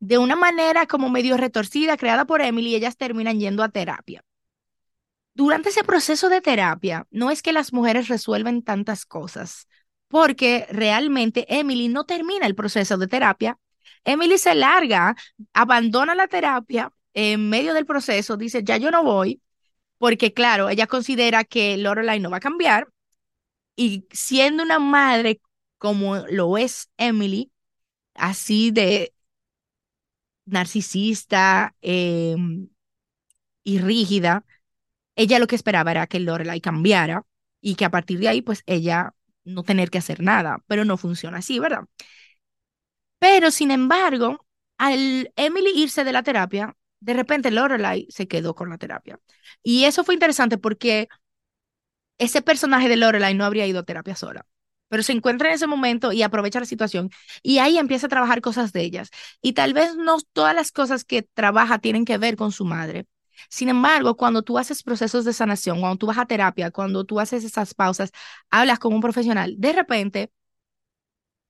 de 0.00 0.16
una 0.18 0.36
manera 0.36 0.86
como 0.86 1.10
medio 1.10 1.36
retorcida, 1.36 1.98
creada 1.98 2.24
por 2.24 2.40
Emily, 2.40 2.74
ellas 2.74 2.96
terminan 2.96 3.38
yendo 3.38 3.62
a 3.62 3.68
terapia. 3.68 4.22
Durante 5.36 5.68
ese 5.68 5.84
proceso 5.84 6.30
de 6.30 6.40
terapia, 6.40 7.06
no 7.10 7.30
es 7.30 7.42
que 7.42 7.52
las 7.52 7.74
mujeres 7.74 8.08
resuelven 8.08 8.62
tantas 8.62 9.04
cosas, 9.04 9.68
porque 10.08 10.66
realmente 10.70 11.44
Emily 11.50 11.88
no 11.88 12.06
termina 12.06 12.46
el 12.46 12.54
proceso 12.54 12.96
de 12.96 13.06
terapia. 13.06 13.58
Emily 14.04 14.38
se 14.38 14.54
larga, 14.54 15.14
abandona 15.52 16.14
la 16.14 16.26
terapia 16.26 16.90
en 17.12 17.50
medio 17.50 17.74
del 17.74 17.84
proceso, 17.84 18.38
dice, 18.38 18.64
ya 18.64 18.78
yo 18.78 18.90
no 18.90 19.04
voy, 19.04 19.42
porque 19.98 20.32
claro, 20.32 20.70
ella 20.70 20.86
considera 20.86 21.44
que 21.44 21.76
Lorelai 21.76 22.18
no 22.18 22.30
va 22.30 22.38
a 22.38 22.40
cambiar 22.40 22.88
y 23.76 24.06
siendo 24.12 24.62
una 24.62 24.78
madre 24.78 25.42
como 25.76 26.16
lo 26.30 26.56
es 26.56 26.88
Emily, 26.96 27.52
así 28.14 28.70
de 28.70 29.12
narcisista 30.46 31.74
em, 31.82 32.68
y 33.64 33.78
rígida, 33.80 34.44
ella 35.16 35.38
lo 35.38 35.46
que 35.46 35.56
esperaba 35.56 35.90
era 35.90 36.06
que 36.06 36.20
Lorelai 36.20 36.60
cambiara 36.60 37.24
y 37.60 37.74
que 37.76 37.84
a 37.84 37.90
partir 37.90 38.18
de 38.20 38.28
ahí, 38.28 38.42
pues 38.42 38.62
ella 38.66 39.14
no 39.44 39.62
tener 39.64 39.90
que 39.90 39.98
hacer 39.98 40.20
nada, 40.22 40.62
pero 40.66 40.84
no 40.84 40.96
funciona 40.96 41.38
así, 41.38 41.58
¿verdad? 41.58 41.84
Pero 43.18 43.50
sin 43.50 43.70
embargo, 43.70 44.46
al 44.78 45.32
Emily 45.36 45.70
irse 45.74 46.04
de 46.04 46.12
la 46.12 46.22
terapia, 46.22 46.76
de 47.00 47.14
repente 47.14 47.50
Lorelai 47.50 48.06
se 48.10 48.28
quedó 48.28 48.54
con 48.54 48.70
la 48.70 48.78
terapia. 48.78 49.18
Y 49.62 49.84
eso 49.84 50.04
fue 50.04 50.14
interesante 50.14 50.58
porque 50.58 51.08
ese 52.18 52.42
personaje 52.42 52.88
de 52.88 52.96
Lorelai 52.96 53.34
no 53.34 53.44
habría 53.44 53.66
ido 53.66 53.80
a 53.80 53.82
terapia 53.84 54.16
sola, 54.16 54.46
pero 54.88 55.02
se 55.02 55.12
encuentra 55.12 55.48
en 55.48 55.54
ese 55.54 55.66
momento 55.66 56.12
y 56.12 56.22
aprovecha 56.22 56.60
la 56.60 56.66
situación 56.66 57.10
y 57.42 57.58
ahí 57.58 57.78
empieza 57.78 58.06
a 58.06 58.10
trabajar 58.10 58.40
cosas 58.40 58.72
de 58.72 58.82
ellas. 58.82 59.10
Y 59.42 59.52
tal 59.52 59.74
vez 59.74 59.96
no 59.96 60.18
todas 60.32 60.54
las 60.54 60.72
cosas 60.72 61.04
que 61.04 61.22
trabaja 61.22 61.78
tienen 61.78 62.04
que 62.04 62.18
ver 62.18 62.36
con 62.36 62.52
su 62.52 62.64
madre. 62.64 63.06
Sin 63.48 63.68
embargo, 63.68 64.16
cuando 64.16 64.42
tú 64.42 64.58
haces 64.58 64.82
procesos 64.82 65.24
de 65.24 65.32
sanación, 65.32 65.80
cuando 65.80 65.96
tú 65.98 66.06
vas 66.06 66.18
a 66.18 66.26
terapia, 66.26 66.70
cuando 66.70 67.04
tú 67.04 67.20
haces 67.20 67.44
esas 67.44 67.74
pausas, 67.74 68.10
hablas 68.50 68.78
con 68.78 68.92
un 68.94 69.00
profesional, 69.00 69.54
de 69.58 69.72
repente 69.72 70.32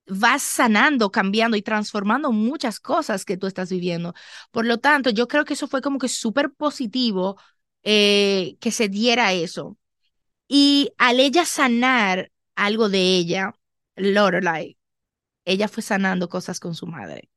vas 0.07 0.41
sanando, 0.43 1.11
cambiando 1.11 1.57
y 1.57 1.61
transformando 1.61 2.31
muchas 2.31 2.79
cosas 2.79 3.25
que 3.25 3.37
tú 3.37 3.47
estás 3.47 3.69
viviendo. 3.69 4.13
Por 4.51 4.65
lo 4.65 4.77
tanto, 4.79 5.09
yo 5.09 5.27
creo 5.27 5.43
que 5.45 5.53
eso 5.53 5.67
fue 5.67 5.81
como 5.81 5.99
que 5.99 6.07
súper 6.09 6.51
positivo 6.53 7.37
eh, 7.83 8.57
que 8.61 8.71
se 8.71 8.87
diera 8.89 9.33
eso. 9.33 9.77
Y 10.47 10.91
al 10.97 11.19
ella 11.19 11.45
sanar 11.45 12.31
algo 12.55 12.89
de 12.89 12.99
ella, 13.17 13.53
Lorelai, 13.95 14.77
ella 15.45 15.67
fue 15.67 15.83
sanando 15.83 16.29
cosas 16.29 16.59
con 16.59 16.75
su 16.75 16.87
madre 16.87 17.29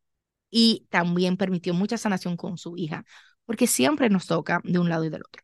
y 0.50 0.86
también 0.90 1.36
permitió 1.36 1.74
mucha 1.74 1.98
sanación 1.98 2.36
con 2.36 2.58
su 2.58 2.76
hija, 2.76 3.04
porque 3.50 3.66
siempre 3.66 4.08
nos 4.10 4.28
toca 4.28 4.60
de 4.62 4.78
un 4.78 4.88
lado 4.88 5.04
y 5.04 5.08
del 5.08 5.22
otro. 5.22 5.42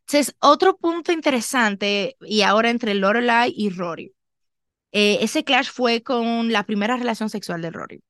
Entonces, 0.00 0.36
otro 0.38 0.76
punto 0.76 1.12
interesante, 1.12 2.18
y 2.20 2.42
ahora 2.42 2.68
entre 2.68 2.92
Lorelai 2.92 3.54
y 3.56 3.70
Rory. 3.70 4.14
Eh, 4.92 5.16
ese 5.22 5.44
clash 5.44 5.70
fue 5.70 6.02
con 6.02 6.52
la 6.52 6.64
primera 6.66 6.98
relación 6.98 7.30
sexual 7.30 7.62
de 7.62 7.70
Rory. 7.70 8.04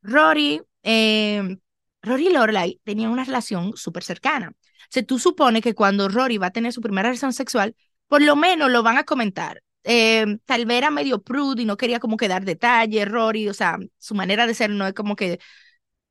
Rory, 0.00 0.62
eh, 0.84 1.58
Rory 2.00 2.28
y 2.28 2.32
Lorelai 2.32 2.80
tenían 2.82 3.10
una 3.10 3.24
relación 3.24 3.76
súper 3.76 4.04
cercana. 4.04 4.54
O 4.54 4.86
sea, 4.88 5.02
tú 5.04 5.18
supones 5.18 5.62
que 5.62 5.74
cuando 5.74 6.08
Rory 6.08 6.38
va 6.38 6.46
a 6.46 6.50
tener 6.50 6.72
su 6.72 6.80
primera 6.80 7.10
relación 7.10 7.34
sexual, 7.34 7.76
por 8.08 8.22
lo 8.22 8.36
menos 8.36 8.70
lo 8.70 8.82
van 8.82 8.96
a 8.96 9.04
comentar. 9.04 9.62
Eh, 9.82 10.38
tal 10.46 10.64
vez 10.64 10.78
era 10.78 10.90
medio 10.90 11.22
prude 11.22 11.60
y 11.60 11.66
no 11.66 11.76
quería 11.76 12.00
como 12.00 12.16
que 12.16 12.28
dar 12.28 12.46
detalles, 12.46 13.06
Rory, 13.06 13.50
o 13.50 13.54
sea, 13.54 13.76
su 13.98 14.14
manera 14.14 14.46
de 14.46 14.54
ser 14.54 14.70
no 14.70 14.86
es 14.86 14.94
como 14.94 15.14
que 15.14 15.40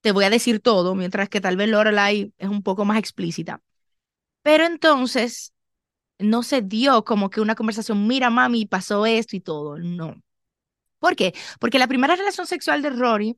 te 0.03 0.11
voy 0.11 0.25
a 0.25 0.29
decir 0.29 0.59
todo, 0.59 0.95
mientras 0.95 1.29
que 1.29 1.41
tal 1.41 1.57
vez 1.57 1.69
Lorelai 1.69 2.33
es 2.37 2.49
un 2.49 2.61
poco 2.63 2.85
más 2.85 2.99
explícita. 2.99 3.61
Pero 4.43 4.65
entonces, 4.65 5.53
no 6.19 6.43
se 6.43 6.61
dio 6.61 7.05
como 7.05 7.29
que 7.29 7.41
una 7.41 7.55
conversación, 7.55 8.07
mira 8.07 8.29
mami, 8.29 8.65
pasó 8.67 9.05
esto 9.05 9.35
y 9.35 9.41
todo, 9.41 9.79
no. 9.79 10.21
¿Por 10.99 11.15
qué? 11.15 11.33
Porque 11.59 11.79
la 11.79 11.87
primera 11.87 12.15
relación 12.15 12.47
sexual 12.47 12.81
de 12.81 12.91
Rory 12.91 13.37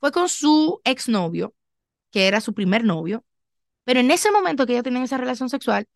fue 0.00 0.12
con 0.12 0.28
su 0.28 0.80
exnovio, 0.84 1.54
que 2.10 2.28
era 2.28 2.40
su 2.40 2.54
primer 2.54 2.84
novio, 2.84 3.24
pero 3.84 4.00
en 4.00 4.10
ese 4.10 4.30
momento 4.32 4.66
que 4.66 4.74
ella 4.74 4.82
tenía 4.84 5.04
esa 5.04 5.18
relación 5.18 5.50
sexual, 5.50 5.88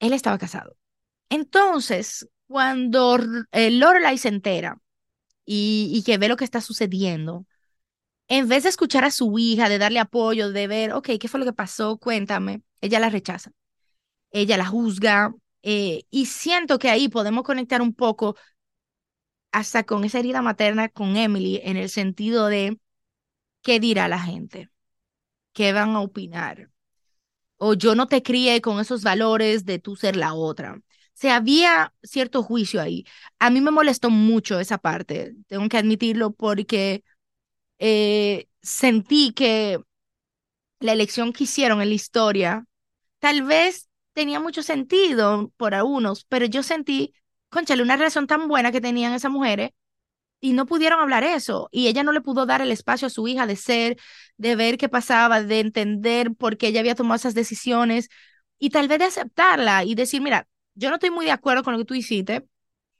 él 0.00 0.12
estaba 0.12 0.38
casado. 0.38 0.76
Entonces, 1.30 2.28
cuando 2.48 3.18
eh, 3.52 3.70
Lorelai 3.70 4.18
se 4.18 4.28
entera 4.28 4.78
y, 5.44 5.92
y 5.94 6.02
que 6.04 6.18
ve 6.18 6.28
lo 6.28 6.36
que 6.36 6.44
está 6.44 6.60
sucediendo, 6.60 7.46
en 8.30 8.48
vez 8.48 8.64
de 8.64 8.70
escuchar 8.70 9.04
a 9.04 9.12
su 9.12 9.38
hija, 9.38 9.68
de 9.70 9.78
darle 9.78 10.00
apoyo, 10.00 10.52
de 10.52 10.68
ver, 10.68 10.94
ok, 10.94 11.10
¿qué 11.20 11.28
fue 11.28 11.40
lo 11.40 11.46
que 11.46 11.54
pasó? 11.54 11.98
Cuéntame, 11.98 12.62
ella 12.82 13.00
la 13.00 13.10
rechaza 13.10 13.52
ella 14.32 14.56
la 14.58 14.66
juzga, 14.66 15.34
eh, 15.62 16.04
y 16.10 16.26
siento 16.26 16.78
que 16.78 16.90
ahí 16.90 17.08
podemos 17.08 17.44
conectar 17.44 17.82
un 17.82 17.94
poco 17.94 18.36
hasta 19.52 19.84
con 19.84 20.04
esa 20.04 20.18
herida 20.18 20.42
materna 20.42 20.88
con 20.88 21.16
Emily 21.16 21.60
en 21.64 21.76
el 21.76 21.88
sentido 21.90 22.46
de 22.46 22.78
qué 23.62 23.80
dirá 23.80 24.08
la 24.08 24.20
gente, 24.20 24.70
qué 25.52 25.72
van 25.72 25.90
a 25.96 26.00
opinar, 26.00 26.70
o 27.58 27.74
yo 27.74 27.94
no 27.94 28.08
te 28.08 28.22
crié 28.22 28.60
con 28.60 28.80
esos 28.80 29.02
valores 29.04 29.64
de 29.66 29.78
tú 29.78 29.96
ser 29.96 30.16
la 30.16 30.34
otra. 30.34 30.74
O 30.76 30.82
sea, 31.20 31.36
había 31.36 31.94
cierto 32.02 32.42
juicio 32.42 32.80
ahí. 32.82 33.04
A 33.40 33.50
mí 33.50 33.60
me 33.60 33.70
molestó 33.72 34.10
mucho 34.10 34.60
esa 34.60 34.78
parte, 34.78 35.34
tengo 35.48 35.68
que 35.68 35.78
admitirlo, 35.78 36.32
porque 36.32 37.04
eh, 37.80 38.48
sentí 38.62 39.32
que 39.34 39.80
la 40.80 40.92
elección 40.92 41.32
que 41.32 41.44
hicieron 41.44 41.82
en 41.82 41.88
la 41.88 41.94
historia 41.94 42.66
tal 43.20 43.42
vez 43.42 43.88
tenía 44.14 44.40
mucho 44.40 44.62
sentido 44.62 45.52
por 45.56 45.74
algunos, 45.74 46.24
pero 46.26 46.46
yo 46.46 46.62
sentí, 46.62 47.14
conchale, 47.50 47.82
una 47.82 47.96
relación 47.96 48.26
tan 48.26 48.48
buena 48.48 48.72
que 48.72 48.80
tenían 48.80 49.14
esas 49.14 49.30
mujeres 49.32 49.70
y 50.40 50.52
no 50.54 50.66
pudieron 50.66 51.00
hablar 51.00 51.24
eso. 51.24 51.68
Y 51.72 51.88
ella 51.88 52.02
no 52.04 52.12
le 52.12 52.20
pudo 52.20 52.46
dar 52.46 52.62
el 52.62 52.72
espacio 52.72 53.06
a 53.08 53.10
su 53.10 53.28
hija 53.28 53.46
de 53.46 53.56
ser, 53.56 53.98
de 54.36 54.56
ver 54.56 54.78
qué 54.78 54.88
pasaba, 54.88 55.42
de 55.42 55.60
entender 55.60 56.34
por 56.34 56.56
qué 56.58 56.68
ella 56.68 56.80
había 56.80 56.94
tomado 56.94 57.16
esas 57.16 57.34
decisiones 57.34 58.08
y 58.58 58.70
tal 58.70 58.88
vez 58.88 58.98
de 58.98 59.06
aceptarla 59.06 59.84
y 59.84 59.94
decir, 59.94 60.22
mira, 60.22 60.48
yo 60.74 60.90
no 60.90 60.96
estoy 60.96 61.10
muy 61.10 61.26
de 61.26 61.32
acuerdo 61.32 61.62
con 61.64 61.74
lo 61.74 61.78
que 61.80 61.84
tú 61.86 61.94
hiciste, 61.94 62.46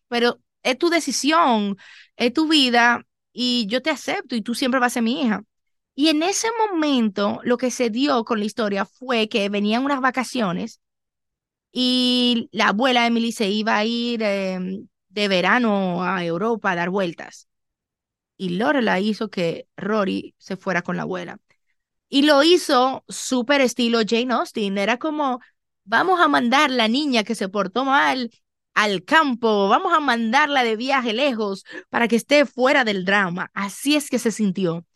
pero 0.09 0.41
es 0.63 0.79
tu 0.79 0.91
decisión, 0.91 1.77
es 2.17 2.33
tu 2.33 2.49
vida 2.49 3.07
y 3.33 3.67
yo 3.67 3.83
te 3.83 3.91
acepto 3.91 4.35
y 4.37 4.43
tú 4.43 4.55
siempre 4.55 4.81
vas 4.81 4.93
a 4.93 4.95
ser 4.95 5.03
mi 5.03 5.23
hija. 5.23 5.43
Y 5.95 6.09
en 6.09 6.23
ese 6.23 6.49
momento 6.69 7.41
lo 7.45 7.59
que 7.59 7.71
se 7.71 7.91
dio 7.91 8.25
con 8.25 8.39
la 8.41 8.47
historia 8.47 8.85
fue 8.85 9.29
que 9.29 9.49
venían 9.49 9.85
unas 9.85 10.01
vacaciones 10.01 10.81
y 11.73 12.49
la 12.53 12.69
abuela 12.69 13.07
Emily 13.07 13.33
se 13.33 13.49
iba 13.49 13.77
a 13.77 13.85
ir 13.85 14.23
em, 14.23 14.89
de 15.09 15.29
verano 15.29 16.03
a 16.05 16.25
Europa 16.25 16.73
a 16.73 16.77
dar 16.77 16.91
vueltas. 16.91 17.49
Y 18.37 18.51
Lorelai 18.51 19.07
hizo 19.09 19.29
que 19.31 19.69
Rory 19.77 20.35
se 20.39 20.57
fuera 20.57 20.83
con 20.83 20.97
la 20.97 21.03
abuela. 21.03 21.39
Y 22.09 22.23
lo 22.23 22.43
hizo 22.43 23.05
súper 23.09 23.61
estilo 23.61 24.01
Jane 24.07 24.35
Austen. 24.35 24.79
Era 24.79 24.99
como, 24.99 25.41
vamos 25.85 26.21
a 26.21 26.29
mandar 26.29 26.71
la 26.71 26.89
niña 26.89 27.25
que 27.25 27.35
se 27.35 27.49
portó 27.49 27.85
mal 27.85 28.31
al 28.75 29.05
campo, 29.05 29.69
vamos 29.69 29.93
a 29.93 30.00
mandarla 30.00 30.65
de 30.65 30.77
viaje 30.77 31.12
lejos 31.12 31.65
para 31.89 32.09
que 32.09 32.17
esté 32.17 32.47
fuera 32.47 32.85
del 32.85 33.05
drama. 33.05 33.50
Así 33.55 33.97
es 33.97 34.11
que 34.11 34.19
se 34.19 34.31
sintió. 34.33 34.87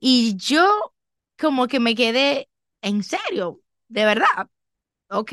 Y 0.00 0.36
yo 0.36 0.94
como 1.38 1.66
que 1.68 1.80
me 1.80 1.94
quedé, 1.94 2.48
en 2.82 3.02
serio, 3.02 3.60
de 3.88 4.04
verdad. 4.04 4.48
Ok, 5.08 5.32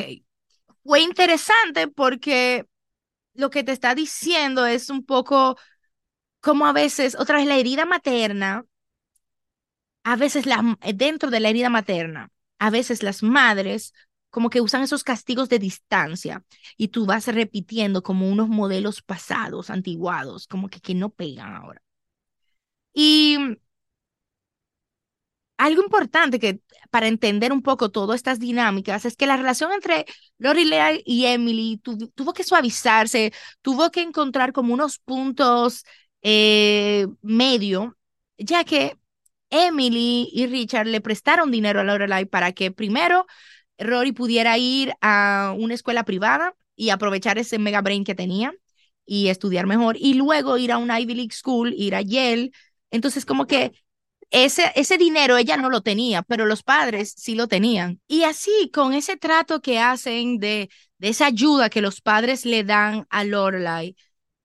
fue 0.83 1.01
interesante 1.01 1.87
porque 1.87 2.65
lo 3.33 3.49
que 3.49 3.63
te 3.63 3.71
está 3.71 3.95
diciendo 3.95 4.65
es 4.65 4.89
un 4.89 5.05
poco 5.05 5.57
como 6.41 6.65
a 6.67 6.73
veces, 6.73 7.15
otra 7.15 7.37
vez 7.37 7.47
la 7.47 7.57
herida 7.57 7.85
materna, 7.85 8.65
a 10.03 10.15
veces 10.15 10.45
la, 10.45 10.77
dentro 10.95 11.29
de 11.29 11.39
la 11.39 11.49
herida 11.49 11.69
materna, 11.69 12.31
a 12.57 12.69
veces 12.69 13.03
las 13.03 13.23
madres 13.23 13.93
como 14.29 14.49
que 14.49 14.61
usan 14.61 14.83
esos 14.83 15.03
castigos 15.03 15.49
de 15.49 15.59
distancia 15.59 16.43
y 16.77 16.89
tú 16.89 17.05
vas 17.05 17.27
repitiendo 17.27 18.03
como 18.03 18.29
unos 18.29 18.49
modelos 18.49 19.01
pasados, 19.01 19.69
antiguados, 19.69 20.47
como 20.47 20.69
que, 20.69 20.79
que 20.81 20.95
no 20.95 21.09
pegan 21.09 21.53
ahora. 21.55 21.81
Y 22.93 23.37
algo 25.57 25.83
importante 25.83 26.39
que 26.39 26.61
para 26.89 27.07
entender 27.07 27.51
un 27.51 27.61
poco 27.61 27.91
todas 27.91 28.15
estas 28.15 28.39
dinámicas 28.39 29.05
es 29.05 29.15
que 29.17 29.27
la 29.27 29.35
relación 29.37 29.71
entre 29.73 30.05
Lorelai 30.37 31.03
y 31.05 31.25
Emily 31.25 31.81
tuvo 32.15 32.33
que 32.33 32.43
suavizarse, 32.45 33.33
tuvo 33.61 33.91
que 33.91 34.01
encontrar 34.01 34.53
como 34.53 34.73
unos 34.73 34.99
puntos 34.99 35.83
eh, 36.21 37.07
medio, 37.21 37.97
ya 38.37 38.63
que 38.63 38.97
Emily 39.49 40.29
y 40.31 40.47
Richard 40.47 40.87
le 40.87 41.01
prestaron 41.01 41.51
dinero 41.51 41.81
a 41.81 41.83
Lorelai 41.83 42.25
para 42.25 42.53
que 42.53 42.71
primero 42.71 43.25
Rory 43.79 44.11
pudiera 44.11 44.57
ir 44.57 44.93
a 45.01 45.53
una 45.57 45.73
escuela 45.73 46.03
privada 46.05 46.55
y 46.75 46.89
aprovechar 46.89 47.37
ese 47.37 47.59
mega 47.59 47.81
brain 47.81 48.03
que 48.03 48.15
tenía 48.15 48.53
y 49.05 49.29
estudiar 49.29 49.65
mejor 49.67 49.97
y 49.97 50.13
luego 50.15 50.57
ir 50.57 50.71
a 50.71 50.77
una 50.77 50.99
Ivy 50.99 51.15
League 51.15 51.33
School, 51.33 51.73
ir 51.75 51.95
a 51.95 52.01
Yale. 52.01 52.51
Entonces 52.91 53.25
como 53.25 53.47
que 53.47 53.73
ese, 54.31 54.71
ese 54.75 54.97
dinero 54.97 55.37
ella 55.37 55.57
no 55.57 55.69
lo 55.69 55.81
tenía, 55.81 56.21
pero 56.23 56.45
los 56.45 56.63
padres 56.63 57.13
sí 57.17 57.35
lo 57.35 57.47
tenían. 57.47 57.99
Y 58.07 58.23
así, 58.23 58.69
con 58.73 58.93
ese 58.93 59.17
trato 59.17 59.61
que 59.61 59.79
hacen 59.79 60.37
de, 60.39 60.69
de 60.99 61.09
esa 61.09 61.27
ayuda 61.27 61.69
que 61.69 61.81
los 61.81 62.01
padres 62.01 62.45
le 62.45 62.63
dan 62.63 63.07
a 63.09 63.23
Lorelai 63.23 63.95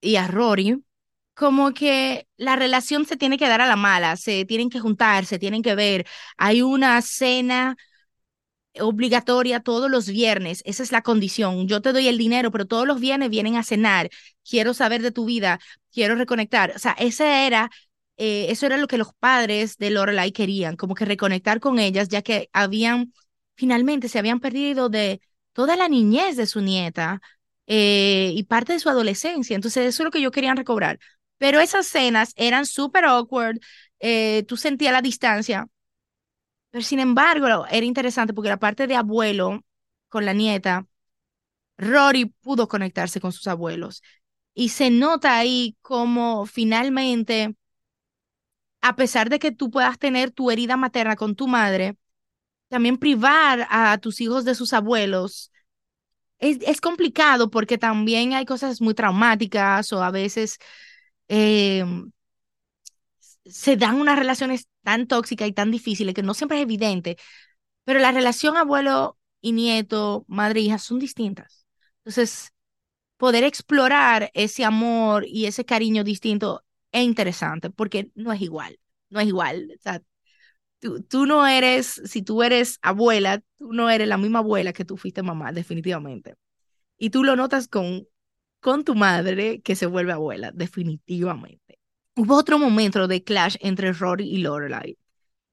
y 0.01 0.15
a 0.15 0.27
Rory, 0.27 0.83
como 1.35 1.73
que 1.73 2.27
la 2.37 2.55
relación 2.55 3.05
se 3.05 3.17
tiene 3.17 3.37
que 3.37 3.47
dar 3.47 3.61
a 3.61 3.67
la 3.67 3.75
mala, 3.75 4.15
se 4.17 4.45
tienen 4.45 4.69
que 4.69 4.79
juntar, 4.79 5.25
se 5.25 5.37
tienen 5.39 5.61
que 5.61 5.75
ver. 5.75 6.05
Hay 6.37 6.61
una 6.61 7.01
cena 7.01 7.75
obligatoria 8.79 9.59
todos 9.61 9.89
los 9.89 10.07
viernes, 10.07 10.61
esa 10.65 10.83
es 10.83 10.91
la 10.91 11.01
condición. 11.01 11.67
Yo 11.67 11.81
te 11.81 11.93
doy 11.93 12.07
el 12.07 12.17
dinero, 12.17 12.51
pero 12.51 12.65
todos 12.65 12.87
los 12.87 12.99
viernes 12.99 13.29
vienen 13.29 13.55
a 13.55 13.63
cenar. 13.63 14.09
Quiero 14.47 14.73
saber 14.73 15.01
de 15.01 15.11
tu 15.11 15.25
vida, 15.25 15.59
quiero 15.91 16.15
reconectar. 16.15 16.73
O 16.75 16.79
sea, 16.79 16.93
esa 16.93 17.45
era 17.45 17.69
eh, 18.17 18.47
eso 18.49 18.65
era 18.65 18.77
lo 18.77 18.87
que 18.87 18.97
los 18.97 19.13
padres 19.13 19.77
de 19.77 19.89
Lorelai 19.89 20.31
querían, 20.31 20.75
como 20.77 20.95
que 20.95 21.05
reconectar 21.05 21.59
con 21.59 21.79
ellas, 21.79 22.07
ya 22.09 22.21
que 22.21 22.49
habían, 22.53 23.13
finalmente 23.55 24.07
se 24.09 24.19
habían 24.19 24.39
perdido 24.39 24.89
de 24.89 25.21
toda 25.53 25.75
la 25.75 25.89
niñez 25.89 26.37
de 26.37 26.45
su 26.45 26.61
nieta 26.61 27.21
eh, 27.67 28.31
y 28.33 28.43
parte 28.43 28.73
de 28.73 28.79
su 28.79 28.89
adolescencia. 28.89 29.55
Entonces, 29.55 29.85
eso 29.87 30.03
es 30.03 30.05
lo 30.05 30.11
que 30.11 30.21
yo 30.21 30.31
quería 30.31 30.55
recobrar. 30.55 30.99
Pero 31.37 31.59
esas 31.59 31.87
escenas 31.87 32.31
eran 32.37 32.65
súper 32.65 33.05
awkward, 33.05 33.59
eh, 33.99 34.43
tú 34.47 34.55
sentías 34.57 34.93
la 34.93 35.01
distancia, 35.01 35.67
pero 36.75 36.83
sin 36.83 36.99
embargo, 36.99 37.65
era 37.71 37.85
interesante 37.85 38.33
porque 38.33 38.49
la 38.49 38.59
parte 38.59 38.85
de 38.85 38.97
abuelo 38.97 39.63
con 40.09 40.25
la 40.25 40.33
nieta, 40.33 40.85
Rory 41.77 42.25
pudo 42.25 42.67
conectarse 42.67 43.21
con 43.21 43.31
sus 43.31 43.47
abuelos. 43.47 44.03
Y 44.53 44.67
se 44.69 44.89
nota 44.89 45.37
ahí 45.37 45.77
como 45.81 46.45
finalmente, 46.45 47.55
a 48.81 48.97
pesar 48.97 49.29
de 49.29 49.39
que 49.39 49.53
tú 49.53 49.71
puedas 49.71 49.97
tener 49.97 50.31
tu 50.31 50.51
herida 50.51 50.75
materna 50.75 51.15
con 51.15 51.35
tu 51.35 51.47
madre, 51.47 51.95
también 52.67 52.97
privar 52.97 53.67
a 53.69 53.97
tus 53.99 54.19
hijos 54.19 54.43
de 54.43 54.53
sus 54.53 54.73
abuelos 54.73 55.53
es, 56.39 56.81
complicado 56.81 57.49
porque 57.49 57.77
también 57.77 58.33
hay 58.33 58.43
cosas 58.45 58.81
muy 58.81 58.93
traumáticas 58.93 59.93
o 59.93 60.03
a 60.03 60.11
veces 60.11 60.57
em, 61.29 62.11
se 63.45 63.77
dan 63.77 63.95
unas 64.01 64.17
relaciones 64.19 64.67
tan 64.83 65.07
tóxicas 65.07 65.47
y 65.47 65.53
tan 65.53 65.71
difíciles 65.71 66.13
que 66.15 66.23
no 66.23 66.33
siempre 66.33 66.57
es 66.57 66.63
evidente, 66.63 67.17
pero 67.85 67.99
la 67.99 68.11
relación 68.11 68.57
abuelo 68.57 69.17
y 69.41 69.53
nieto, 69.53 70.25
madre 70.27 70.61
e 70.61 70.63
hija 70.65 70.79
son 70.79 70.99
distintas. 70.99 71.67
Entonces, 71.99 72.51
poder 73.17 73.43
explorar 73.43 74.31
ese 74.33 74.65
amor 74.65 75.25
y 75.27 75.45
ese 75.47 75.65
cariño 75.65 76.03
distinto 76.03 76.63
es 76.91 77.03
interesante 77.03 77.69
porque 77.69 78.11
no 78.15 78.33
es 78.33 78.41
igual, 78.41 78.79
no 79.09 79.19
es 79.19 79.27
igual. 79.27 79.69
Tú, 80.79 81.01
tú 81.03 81.25
no 81.25 81.47
eres, 81.47 82.01
si 82.05 82.21
tú 82.21 82.43
eres 82.43 82.79
abuela, 82.81 83.41
tú 83.57 83.73
no 83.73 83.89
eres 83.89 84.07
la 84.07 84.17
misma 84.17 84.39
abuela 84.39 84.73
que 84.73 84.85
tú 84.85 84.97
fuiste 84.97 85.23
mamá, 85.23 85.51
definitivamente. 85.51 86.35
Y 86.97 87.11
tú 87.11 87.23
lo 87.23 87.35
notas 87.35 87.67
con, 87.67 88.07
con 88.61 88.83
tu 88.85 88.95
madre 88.95 89.61
que 89.61 89.75
se 89.75 89.87
vuelve 89.87 90.13
abuela, 90.13 90.51
definitivamente. 90.53 91.79
Hubo 92.15 92.35
otro 92.37 92.59
momento 92.59 93.07
de 93.07 93.23
clash 93.23 93.57
entre 93.59 93.91
Rory 93.93 94.25
y 94.29 94.37
Lorelai. 94.37 94.97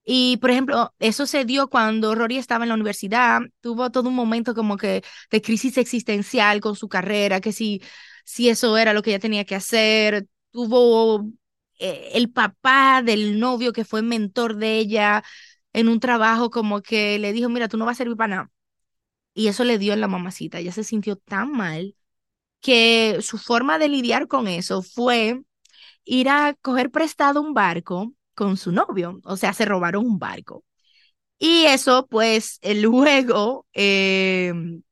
Y, 0.05 0.39
por 0.39 0.51
ejemplo, 0.51 0.95
eso 0.99 1.27
se 1.27 1.45
dio 1.45 1.69
cuando 1.69 2.15
Rory 2.15 2.39
estaba 2.39 2.65
en 2.65 2.71
la 2.71 2.75
universidad, 2.75 3.41
tuvo 3.61 3.91
todo 3.91 4.09
un 4.09 4.17
momento 4.17 4.55
como 4.55 4.77
que 4.77 5.03
de 5.31 5.43
crisis 5.43 5.79
existencial 5.79 6.61
con 6.61 6.77
su 6.77 6.89
carrera, 6.89 7.41
que 7.41 7.53
si, 7.53 7.83
si 8.25 8.49
eso 8.49 8.77
era 8.79 8.95
lo 8.95 9.03
que 9.03 9.11
ella 9.11 9.21
tenía 9.21 9.45
que 9.45 9.55
hacer, 9.57 10.27
tuvo 10.51 11.27
eh, 11.79 12.11
el 12.15 12.31
papá 12.33 13.03
del 13.05 13.39
novio 13.41 13.73
que 13.73 13.85
fue 13.85 14.03
mentor 14.03 14.57
de 14.57 14.79
ella 14.79 15.25
en 15.73 15.89
un 15.89 16.01
trabajo 16.01 16.51
como 16.51 16.83
que 16.83 17.19
le 17.19 17.33
dijo, 17.33 17.49
mira, 17.49 17.69
tú 17.69 17.77
no 17.79 17.87
vas 17.87 17.97
a 17.97 17.99
servir 17.99 18.17
para 18.17 18.37
nada. 18.37 18.53
Y 19.35 19.49
eso 19.49 19.65
le 19.65 19.79
dio 19.79 19.93
en 19.95 20.01
la 20.01 20.09
mamacita, 20.09 20.59
ella 20.59 20.73
se 20.73 20.85
sintió 20.85 21.17
tan 21.17 21.53
mal 21.53 21.97
que 22.61 23.19
su 23.23 23.39
forma 23.39 23.79
de 23.79 23.89
lidiar 23.89 24.29
con 24.29 24.49
eso 24.49 24.83
fue 24.83 25.43
ir 26.05 26.29
a 26.29 26.55
coger 26.63 26.91
prestado 26.91 27.41
un 27.41 27.55
barco 27.55 28.13
con 28.35 28.57
su 28.57 28.73
novio, 28.73 29.21
o 29.25 29.37
sea, 29.37 29.53
se 29.53 29.65
robaron 29.65 30.07
un 30.07 30.19
barco. 30.19 30.65
Y 31.39 31.67
eso, 31.67 32.07
pues, 32.09 32.61
luego, 32.83 33.67
em, 33.75 34.83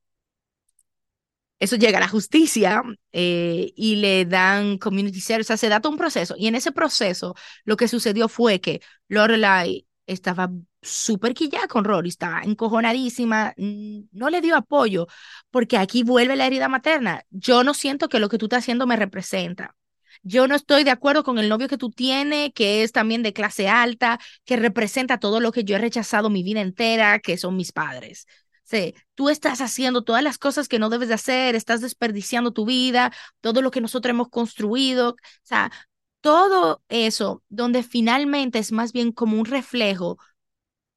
eso 1.59 1.77
llega 1.77 1.99
a 1.99 2.01
la 2.01 2.09
justicia 2.09 2.83
eh, 3.13 3.73
y 3.77 3.97
le 3.97 4.25
dan 4.25 4.79
community 4.79 5.21
service, 5.21 5.47
o 5.47 5.49
sea, 5.49 5.57
se 5.59 5.69
da 5.69 5.81
todo 5.81 5.93
un 5.93 5.99
proceso. 5.99 6.35
Y 6.39 6.47
en 6.47 6.55
ese 6.55 6.73
proceso, 6.73 7.35
lo 7.65 7.77
que 7.77 7.87
sucedió 7.89 8.29
fue 8.29 8.61
que 8.61 8.81
Lorelai 9.09 9.87
estaba 10.07 10.51
súper 10.83 11.35
quillada 11.35 11.69
con 11.69 11.85
Rory, 11.85 12.09
estaba 12.09 12.41
encojonadísima, 12.43 13.53
no 13.57 14.31
le 14.31 14.41
dio 14.41 14.57
apoyo, 14.57 15.07
porque 15.51 15.77
aquí 15.77 16.03
vuelve 16.03 16.35
la 16.37 16.47
herida 16.47 16.69
materna. 16.69 17.23
Yo 17.31 17.63
no 17.65 17.75
siento 17.75 18.09
que 18.09 18.19
lo 18.21 18.29
que 18.31 18.39
tú 18.39 18.47
estás 18.47 18.61
haciendo 18.61 18.87
me 18.87 18.97
representa. 18.97 19.77
Yo 20.23 20.47
no 20.49 20.55
estoy 20.55 20.85
de 20.85 20.91
acuerdo 20.91 21.25
con 21.25 21.39
el 21.39 21.49
novio 21.49 21.69
que 21.69 21.79
tú 21.79 21.91
tienes, 21.91 22.53
que 22.55 22.83
es 22.83 22.93
también 22.93 23.23
de 23.23 23.33
clase 23.33 23.69
alta, 23.69 24.19
que 24.45 24.57
representa 24.57 25.19
todo 25.19 25.41
lo 25.41 25.53
que 25.53 25.65
yo 25.65 25.77
he 25.77 25.79
rechazado 25.79 26.31
mi 26.31 26.43
vida 26.43 26.61
entera, 26.61 27.19
que 27.21 27.37
son 27.37 27.57
mis 27.57 27.73
padres. 27.73 28.27
Sí, 28.65 28.95
tú 29.15 29.31
estás 29.31 29.61
haciendo 29.61 30.05
todas 30.05 30.23
las 30.23 30.39
cosas 30.39 30.69
que 30.69 30.79
no 30.79 30.91
debes 30.91 31.09
de 31.09 31.15
hacer, 31.15 31.57
estás 31.57 31.81
desperdiciando 31.81 32.53
tu 32.53 32.65
vida, 32.67 33.13
todo 33.41 33.63
lo 33.63 33.73
que 33.73 33.81
nosotros 33.81 34.11
hemos 34.11 34.29
construido, 34.29 35.11
o 35.11 35.17
sea, 35.43 35.73
todo 36.21 36.83
eso, 36.89 37.43
donde 37.49 37.83
finalmente 37.83 38.59
es 38.59 38.73
más 38.73 38.93
bien 38.93 39.11
como 39.13 39.39
un 39.39 39.47
reflejo 39.47 40.19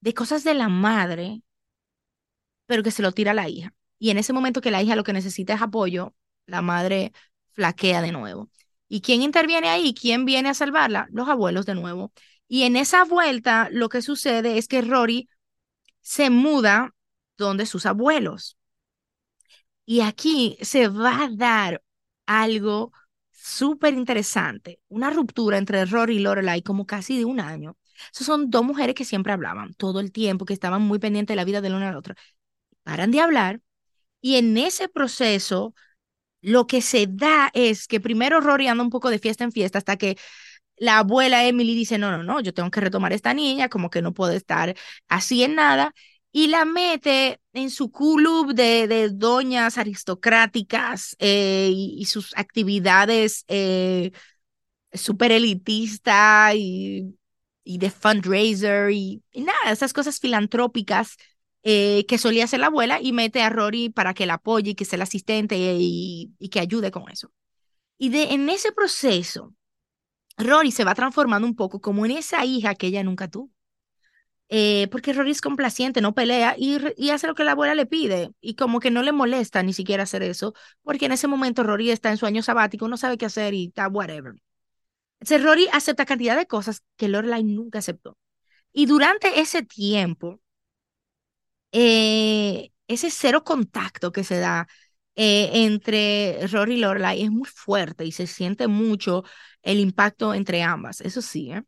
de 0.00 0.14
cosas 0.14 0.44
de 0.44 0.54
la 0.54 0.68
madre, 0.68 1.42
pero 2.66 2.82
que 2.82 2.90
se 2.90 3.02
lo 3.02 3.12
tira 3.12 3.32
a 3.32 3.34
la 3.34 3.48
hija. 3.48 3.74
Y 3.98 4.10
en 4.10 4.18
ese 4.18 4.32
momento 4.32 4.60
que 4.60 4.70
la 4.70 4.82
hija 4.82 4.96
lo 4.96 5.04
que 5.04 5.12
necesita 5.12 5.54
es 5.54 5.62
apoyo, 5.62 6.14
la 6.46 6.62
madre 6.62 7.12
flaquea 7.52 8.02
de 8.02 8.12
nuevo. 8.12 8.50
¿Y 8.88 9.00
quién 9.00 9.22
interviene 9.22 9.68
ahí? 9.68 9.94
¿Quién 9.94 10.24
viene 10.24 10.48
a 10.50 10.54
salvarla? 10.54 11.08
Los 11.10 11.28
abuelos 11.28 11.66
de 11.66 11.74
nuevo. 11.74 12.12
Y 12.48 12.64
en 12.64 12.76
esa 12.76 13.04
vuelta 13.04 13.68
lo 13.70 13.88
que 13.88 14.02
sucede 14.02 14.58
es 14.58 14.68
que 14.68 14.82
Rory 14.82 15.28
se 16.02 16.30
muda 16.30 16.94
donde 17.38 17.66
sus 17.66 17.86
abuelos. 17.86 18.58
Y 19.86 20.00
aquí 20.00 20.56
se 20.62 20.88
va 20.88 21.24
a 21.24 21.28
dar 21.30 21.82
algo 22.26 22.92
súper 23.30 23.94
interesante, 23.94 24.80
una 24.88 25.10
ruptura 25.10 25.58
entre 25.58 25.84
Rory 25.84 26.16
y 26.16 26.20
Lorelai 26.20 26.62
como 26.62 26.86
casi 26.86 27.18
de 27.18 27.24
un 27.24 27.40
año. 27.40 27.76
Esas 28.12 28.26
son 28.26 28.50
dos 28.50 28.64
mujeres 28.64 28.94
que 28.94 29.04
siempre 29.04 29.32
hablaban 29.32 29.74
todo 29.74 30.00
el 30.00 30.10
tiempo, 30.12 30.44
que 30.46 30.54
estaban 30.54 30.82
muy 30.82 30.98
pendientes 30.98 31.32
de 31.34 31.36
la 31.36 31.44
vida 31.44 31.60
de 31.60 31.68
la 31.70 31.76
una 31.76 31.88
a 31.90 31.92
la. 31.92 32.16
Paran 32.84 33.10
de 33.10 33.20
hablar 33.20 33.60
y 34.20 34.36
en 34.36 34.56
ese 34.58 34.88
proceso 34.88 35.74
lo 36.44 36.66
que 36.66 36.82
se 36.82 37.06
da 37.08 37.50
es 37.54 37.88
que 37.88 38.00
primero 38.00 38.40
Rory 38.40 38.68
anda 38.68 38.84
un 38.84 38.90
poco 38.90 39.10
de 39.10 39.18
fiesta 39.18 39.44
en 39.44 39.52
fiesta 39.52 39.78
hasta 39.78 39.96
que 39.96 40.16
la 40.76 40.98
abuela 40.98 41.46
Emily 41.46 41.74
dice, 41.74 41.98
no, 41.98 42.10
no, 42.10 42.22
no, 42.22 42.40
yo 42.40 42.52
tengo 42.52 42.70
que 42.70 42.80
retomar 42.80 43.12
esta 43.12 43.32
niña, 43.34 43.68
como 43.68 43.90
que 43.90 44.02
no 44.02 44.12
puede 44.12 44.36
estar 44.36 44.74
así 45.08 45.42
en 45.42 45.54
nada, 45.54 45.94
y 46.32 46.48
la 46.48 46.64
mete 46.64 47.40
en 47.52 47.70
su 47.70 47.90
club 47.92 48.54
de, 48.54 48.88
de 48.88 49.08
doñas 49.10 49.78
aristocráticas 49.78 51.16
eh, 51.18 51.70
y, 51.72 52.04
sus 52.06 52.36
actividades 52.36 53.44
eh, 53.48 54.10
súper 54.92 55.32
elitista 55.32 56.52
y, 56.54 57.16
y, 57.62 57.78
de 57.78 57.90
fundraiser 57.90 58.90
y, 58.90 59.22
nada, 59.34 59.72
esas 59.72 59.92
cosas 59.92 60.20
filantrópicas 60.20 61.16
eh, 61.64 62.06
que 62.06 62.18
solía 62.18 62.44
hacer 62.44 62.60
la 62.60 62.66
abuela 62.66 63.00
y 63.00 63.12
mete 63.12 63.42
a 63.42 63.50
Rory 63.50 63.90
para 63.90 64.14
que 64.14 64.26
la 64.26 64.34
apoye 64.34 64.72
y 64.72 64.74
que 64.74 64.84
sea 64.84 64.96
el 64.96 65.02
asistente 65.02 65.56
y, 65.58 66.34
y 66.38 66.48
que 66.50 66.60
ayude 66.60 66.90
con 66.90 67.10
eso. 67.10 67.32
Y 67.98 68.10
de, 68.10 68.34
en 68.34 68.48
ese 68.50 68.72
proceso, 68.72 69.54
Rory 70.38 70.72
se 70.72 70.84
va 70.84 70.94
transformando 70.94 71.46
un 71.48 71.56
poco 71.56 71.80
como 71.80 72.04
en 72.06 72.12
esa 72.12 72.44
hija 72.44 72.74
que 72.74 72.88
ella 72.88 73.02
nunca 73.02 73.28
tuvo. 73.28 73.50
Eh, 74.50 74.88
porque 74.90 75.12
Rory 75.14 75.30
es 75.30 75.40
complaciente, 75.40 76.00
no 76.02 76.14
pelea 76.14 76.54
y, 76.58 76.78
y, 76.96 77.10
hace 77.10 77.26
lo 77.26 77.34
que 77.34 77.44
la 77.44 77.52
abuela 77.52 77.74
le 77.74 77.86
pide 77.86 78.30
y 78.40 78.54
como 78.56 78.78
que 78.78 78.90
no 78.90 79.02
le 79.02 79.10
molesta 79.10 79.62
ni 79.62 79.72
siquiera 79.72 80.02
hacer 80.02 80.22
eso, 80.22 80.54
porque 80.82 81.06
en 81.06 81.12
ese 81.12 81.26
momento 81.28 81.62
Rory 81.62 81.90
está 81.90 82.10
en 82.10 82.18
su 82.18 82.26
año 82.26 82.42
sabático, 82.42 82.86
no 82.86 82.96
sabe 82.98 83.16
qué 83.16 83.24
hacer 83.26 83.54
y 83.54 83.68
está 83.68 83.88
whatever. 83.88 84.34
Entonces 85.20 85.42
Rory 85.44 85.68
acepta 85.72 86.04
cantidad 86.06 86.36
de 86.36 86.46
cosas 86.46 86.82
que 86.96 87.08
Lorelai 87.08 87.42
nunca 87.44 87.78
aceptó. 87.78 88.18
Y 88.72 88.86
durante 88.86 89.40
ese 89.40 89.62
tiempo, 89.62 90.40
eh, 91.74 92.72
ese 92.88 93.10
cero 93.10 93.44
contacto 93.44 94.12
que 94.12 94.24
se 94.24 94.38
da 94.40 94.68
eh, 95.16 95.50
entre 95.66 96.46
Rory 96.48 96.74
y 96.76 96.78
Lorelai 96.78 97.22
es 97.22 97.30
muy 97.32 97.48
fuerte 97.48 98.04
y 98.06 98.12
se 98.12 98.26
siente 98.28 98.68
mucho 98.68 99.24
el 99.62 99.80
impacto 99.80 100.34
entre 100.34 100.62
ambas, 100.62 101.00
eso 101.02 101.22
sí, 101.22 101.52
¿eh? 101.52 101.62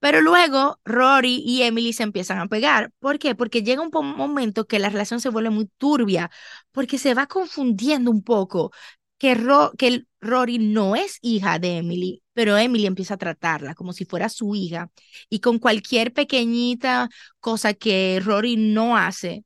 Pero 0.00 0.20
luego 0.20 0.78
Rory 0.84 1.42
y 1.46 1.62
Emily 1.62 1.92
se 1.94 2.02
empiezan 2.02 2.38
a 2.38 2.46
pegar. 2.48 2.92
¿Por 2.98 3.18
qué? 3.18 3.34
Porque 3.34 3.62
llega 3.62 3.80
un 3.82 3.90
momento 4.16 4.66
que 4.66 4.78
la 4.78 4.90
relación 4.90 5.20
se 5.20 5.30
vuelve 5.30 5.48
muy 5.50 5.66
turbia, 5.78 6.30
porque 6.72 6.98
se 6.98 7.14
va 7.14 7.26
confundiendo 7.26 8.10
un 8.10 8.22
poco 8.22 8.70
que, 9.18 9.36
que 9.78 10.04
Rory 10.20 10.58
no 10.58 10.96
es 10.96 11.18
hija 11.22 11.58
de 11.58 11.78
Emily, 11.78 12.22
pero 12.32 12.56
Emily 12.58 12.86
empieza 12.86 13.14
a 13.14 13.16
tratarla 13.18 13.74
como 13.74 13.92
si 13.92 14.04
fuera 14.04 14.28
su 14.28 14.54
hija 14.54 14.90
y 15.28 15.40
con 15.40 15.58
cualquier 15.58 16.12
pequeñita 16.12 17.08
cosa 17.40 17.74
que 17.74 18.20
Rory 18.24 18.56
no 18.56 18.96
hace, 18.96 19.44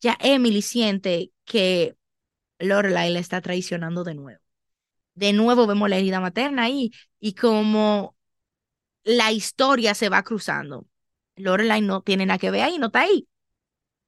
ya 0.00 0.16
Emily 0.20 0.62
siente 0.62 1.32
que 1.44 1.96
Lorelai 2.58 3.12
la 3.12 3.20
está 3.20 3.40
traicionando 3.40 4.04
de 4.04 4.14
nuevo. 4.14 4.40
De 5.14 5.32
nuevo 5.32 5.66
vemos 5.66 5.88
la 5.90 5.96
herida 5.98 6.20
materna 6.20 6.64
ahí 6.64 6.92
y 7.20 7.34
como 7.34 8.16
la 9.04 9.32
historia 9.32 9.94
se 9.94 10.08
va 10.08 10.22
cruzando. 10.24 10.86
Lorelai 11.36 11.80
no 11.82 12.02
tiene 12.02 12.26
nada 12.26 12.38
que 12.38 12.50
ver 12.50 12.62
ahí, 12.62 12.78
no 12.78 12.86
está 12.86 13.02
ahí. 13.02 13.28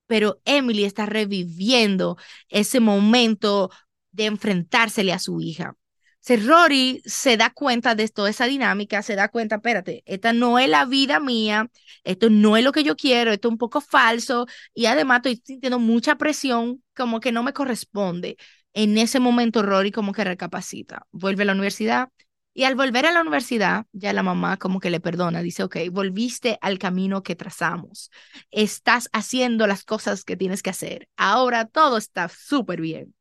Pero 0.07 0.41
Emily 0.45 0.85
está 0.85 1.07
reviviendo 1.07 2.17
ese 2.49 2.81
momento 2.81 3.71
de 4.19 4.27
enfrentársele 4.27 5.13
a 5.13 5.19
su 5.19 5.41
hija. 5.41 5.75
Si 6.21 6.37
Rory 6.37 7.01
se 7.07 7.37
da 7.37 7.51
cuenta 7.51 7.95
de 7.95 8.09
toda 8.09 8.29
esa 8.29 8.47
dinámica, 8.47 9.03
se 9.03 9.15
da 9.15 9.29
cuenta, 9.29 9.57
espérate, 9.57 10.03
esta 10.05 10.33
no 10.33 10.59
es 10.59 10.69
la 10.69 10.85
vida 10.85 11.21
mía, 11.21 11.71
esto 12.05 12.29
no 12.29 12.57
es 12.57 12.65
lo 12.65 12.73
que 12.73 12.83
yo 12.83 12.97
quiero, 12.97 13.33
esto 13.33 13.49
es 13.49 13.53
un 13.53 13.59
poco 13.59 13.81
falso 13.81 14.47
y 14.75 14.87
además 14.87 15.19
estoy 15.19 15.41
sintiendo 15.45 15.79
mucha 15.79 16.17
presión 16.17 16.83
como 16.95 17.21
que 17.21 17.33
no 17.33 17.43
me 17.43 17.53
corresponde. 17.55 18.37
en 18.75 18.99
ese 18.99 19.21
momento 19.21 19.63
Rory 19.63 19.91
como 19.93 20.13
que 20.13 20.25
recapacita, 20.25 21.07
vuelve 21.13 21.43
a 21.45 21.47
la 21.47 21.53
universidad 21.53 22.09
y 22.53 22.65
al 22.65 22.75
volver 22.75 23.07
a 23.07 23.13
la 23.13 23.21
universidad, 23.23 23.87
ya 23.93 24.13
la 24.13 24.23
mamá 24.25 24.57
como 24.57 24.81
que 24.81 24.91
le 24.91 25.01
perdona, 25.01 25.43
dice, 25.43 25.63
ok, 25.63 25.77
volviste 25.93 26.59
al 26.61 26.79
camino 26.79 27.23
que 27.23 27.37
trazamos, 27.37 28.11
estás 28.51 29.09
haciendo 29.13 29.67
las 29.67 29.85
cosas 29.85 30.25
que 30.25 30.37
tienes 30.37 30.63
que 30.63 30.71
hacer, 30.71 31.09
ahora 31.17 31.67
todo 31.67 31.97
está 31.97 32.29
súper 32.29 32.81
bien. 32.81 33.15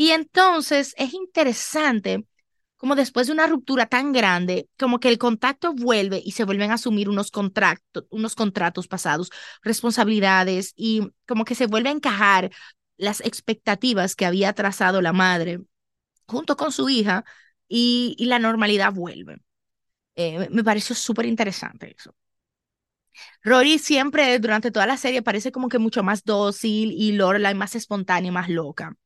Y 0.00 0.12
entonces 0.12 0.94
es 0.96 1.12
interesante 1.12 2.26
como 2.78 2.94
después 2.96 3.26
de 3.26 3.34
una 3.34 3.46
ruptura 3.46 3.84
tan 3.84 4.14
grande, 4.14 4.66
como 4.78 4.98
que 4.98 5.10
el 5.10 5.18
contacto 5.18 5.74
vuelve 5.74 6.22
y 6.24 6.32
se 6.32 6.44
vuelven 6.44 6.70
a 6.70 6.74
asumir 6.76 7.10
unos, 7.10 7.30
contratos, 7.30 8.06
unos 8.08 8.34
contratos 8.34 8.88
pasados, 8.88 9.30
responsabilidades 9.62 10.72
y 10.74 11.10
como 11.28 11.44
que 11.44 11.54
se 11.54 11.66
vuelve 11.66 11.90
a 11.90 11.92
encajar 11.92 12.50
las 12.96 13.20
expectativas 13.20 14.16
que 14.16 14.24
había 14.24 14.54
trazado 14.54 15.02
la 15.02 15.12
madre 15.12 15.60
junto 16.26 16.56
con 16.56 16.72
su 16.72 16.88
hija 16.88 17.26
y, 17.68 18.16
la 18.20 18.38
normalidad 18.38 18.94
vuelve. 18.94 19.42
Eh, 20.16 20.48
me 20.50 20.64
pareció 20.64 20.96
súper 20.96 21.26
interesante 21.26 21.94
eso. 21.94 22.14
Rory 23.42 23.78
siempre 23.78 24.38
durante 24.38 24.70
toda 24.70 24.86
la 24.86 24.96
serie 24.96 25.20
parece 25.20 25.52
como 25.52 25.68
que 25.68 25.78
mucho 25.78 26.02
más 26.02 26.24
dócil 26.24 26.90
y 26.92 27.12
Lorelai 27.12 27.54
más 27.54 27.74
espontánea, 27.74 28.32
más 28.32 28.48
loca 28.48 28.96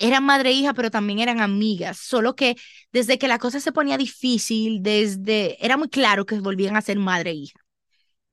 eran 0.00 0.24
madre 0.24 0.50
e 0.50 0.52
hija, 0.54 0.74
pero 0.74 0.90
también 0.90 1.20
eran 1.20 1.40
amigas, 1.40 1.98
solo 1.98 2.34
que 2.34 2.56
desde 2.92 3.18
que 3.18 3.28
la 3.28 3.38
cosa 3.38 3.60
se 3.60 3.72
ponía 3.72 3.98
difícil, 3.98 4.82
desde 4.82 5.64
era 5.64 5.76
muy 5.76 5.88
claro 5.88 6.26
que 6.26 6.40
volvían 6.40 6.76
a 6.76 6.82
ser 6.82 6.98
madre 6.98 7.30
e 7.30 7.34
hija. 7.34 7.60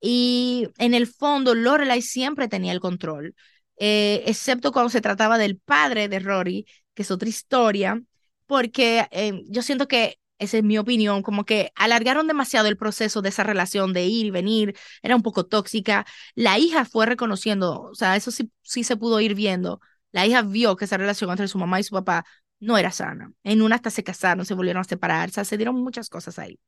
Y 0.01 0.69
en 0.77 0.93
el 0.93 1.07
fondo, 1.07 1.55
Lorelai 1.55 2.01
siempre 2.01 2.47
tenía 2.47 2.71
el 2.71 2.79
control, 2.79 3.35
eh, 3.77 4.23
excepto 4.27 4.71
cuando 4.71 4.89
se 4.89 5.01
trataba 5.01 5.37
del 5.37 5.59
padre 5.59 6.07
de 6.09 6.19
Rory, 6.19 6.65
que 6.93 7.03
es 7.03 7.11
otra 7.11 7.29
historia, 7.29 8.01
porque 8.45 9.07
eh, 9.11 9.43
yo 9.49 9.61
siento 9.61 9.87
que, 9.87 10.19
esa 10.39 10.57
es 10.57 10.63
mi 10.63 10.77
opinión, 10.77 11.23
como 11.23 11.45
que 11.45 11.71
alargaron 11.75 12.27
demasiado 12.27 12.67
el 12.67 12.77
proceso 12.77 13.21
de 13.21 13.29
esa 13.29 13.43
relación 13.43 13.91
de 13.93 14.05
ir 14.05 14.27
y 14.27 14.31
venir, 14.31 14.75
era 15.01 15.15
un 15.15 15.23
poco 15.23 15.45
tóxica. 15.47 16.05
La 16.35 16.59
hija 16.59 16.85
fue 16.85 17.07
reconociendo, 17.07 17.81
o 17.81 17.95
sea, 17.95 18.15
eso 18.15 18.31
sí, 18.31 18.51
sí 18.61 18.83
se 18.83 18.97
pudo 18.97 19.19
ir 19.19 19.33
viendo 19.35 19.81
la 20.11 20.25
hija 20.25 20.41
vio 20.41 20.75
que 20.75 20.85
esa 20.85 20.97
relación 20.97 21.29
entre 21.29 21.47
su 21.47 21.57
mamá 21.57 21.79
y 21.79 21.83
su 21.83 21.93
papá 21.95 22.25
no 22.59 22.77
era 22.77 22.91
sana. 22.91 23.31
En 23.43 23.61
una 23.61 23.75
hasta 23.75 23.89
se 23.89 24.03
casaron, 24.03 24.45
se 24.45 24.53
volvieron 24.53 24.81
a 24.81 24.83
separar, 24.83 25.29
se 25.29 25.57
dieron 25.57 25.75
muchas 25.75 26.09
cosas 26.09 26.39
ahí. 26.39 26.59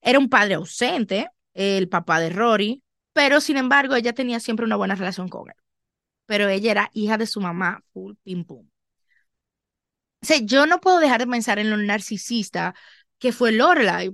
Era 0.00 0.18
un 0.18 0.28
padre 0.28 0.54
ausente, 0.54 1.28
el 1.54 1.88
papá 1.88 2.20
de 2.20 2.30
Rory, 2.30 2.82
pero 3.12 3.40
sin 3.40 3.56
embargo 3.56 3.94
ella 3.94 4.12
tenía 4.12 4.40
siempre 4.40 4.66
una 4.66 4.76
buena 4.76 4.94
relación 4.94 5.28
con 5.28 5.48
él. 5.48 5.56
Pero 6.26 6.48
ella 6.48 6.70
era 6.70 6.90
hija 6.94 7.18
de 7.18 7.26
su 7.26 7.40
mamá, 7.40 7.82
full 7.92 8.14
pim 8.22 8.44
pum. 8.44 8.68
O 10.22 10.26
sea, 10.26 10.38
yo 10.38 10.66
no 10.66 10.80
puedo 10.80 11.00
dejar 11.00 11.20
de 11.20 11.26
pensar 11.26 11.58
en 11.58 11.70
lo 11.70 11.76
narcisista 11.76 12.74
que 13.18 13.32
fue 13.32 13.52
Lorelai, 13.52 14.10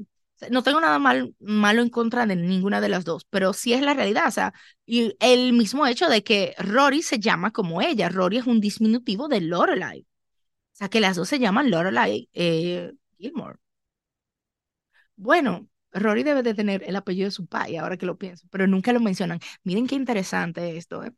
no 0.50 0.62
tengo 0.62 0.80
nada 0.80 0.98
mal, 0.98 1.34
malo 1.40 1.82
en 1.82 1.90
contra 1.90 2.26
de 2.26 2.36
ninguna 2.36 2.80
de 2.80 2.88
las 2.88 3.04
dos, 3.04 3.24
pero 3.30 3.52
sí 3.52 3.72
es 3.72 3.82
la 3.82 3.94
realidad. 3.94 4.28
O 4.28 4.30
sea, 4.30 4.52
y 4.86 5.16
el 5.20 5.52
mismo 5.52 5.86
hecho 5.86 6.08
de 6.08 6.22
que 6.24 6.54
Rory 6.58 7.02
se 7.02 7.18
llama 7.18 7.52
como 7.52 7.80
ella. 7.82 8.08
Rory 8.08 8.38
es 8.38 8.46
un 8.46 8.60
disminutivo 8.60 9.28
de 9.28 9.40
Lorelai. 9.40 10.00
O 10.02 10.76
sea, 10.76 10.88
que 10.90 11.00
las 11.00 11.16
dos 11.16 11.28
se 11.28 11.38
llaman 11.40 11.70
Lorelai 11.70 12.28
eh, 12.34 12.92
Gilmore. 13.18 13.58
Bueno, 15.16 15.68
Rory 15.92 16.22
debe 16.22 16.42
de 16.42 16.54
tener 16.54 16.82
el 16.86 16.96
apellido 16.96 17.26
de 17.26 17.30
su 17.32 17.46
padre, 17.46 17.78
ahora 17.78 17.96
que 17.96 18.06
lo 18.06 18.18
pienso, 18.18 18.46
pero 18.50 18.66
nunca 18.66 18.92
lo 18.92 19.00
mencionan. 19.00 19.40
Miren 19.64 19.86
qué 19.86 19.94
interesante 19.94 20.76
esto. 20.76 21.04
¿eh? 21.04 21.12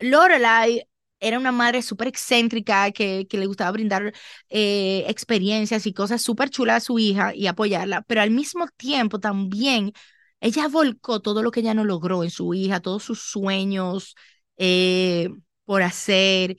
Lorelai 0.00 0.88
era 1.20 1.38
una 1.38 1.52
madre 1.52 1.82
súper 1.82 2.08
excéntrica 2.08 2.90
que, 2.92 3.26
que, 3.28 3.38
le 3.38 3.46
gustaba 3.46 3.70
brindar 3.72 4.12
eh, 4.48 5.04
experiencias 5.08 5.86
y 5.86 5.92
cosas 5.92 6.22
súper 6.22 6.50
chulas 6.50 6.78
a 6.78 6.86
su 6.86 6.98
hija 6.98 7.34
y 7.34 7.46
apoyarla, 7.46 8.02
pero 8.02 8.22
al 8.22 8.30
mismo 8.30 8.66
tiempo 8.76 9.20
también 9.20 9.92
ella 10.40 10.68
volcó 10.68 11.20
todo 11.20 11.42
lo 11.42 11.50
que 11.50 11.60
ella 11.60 11.74
no 11.74 11.84
logró 11.84 12.24
en 12.24 12.30
su 12.30 12.54
hija, 12.54 12.80
todos 12.80 13.02
sus 13.04 13.20
sueños 13.22 14.16
eh, 14.56 15.28
por 15.64 15.82
hacer. 15.82 16.56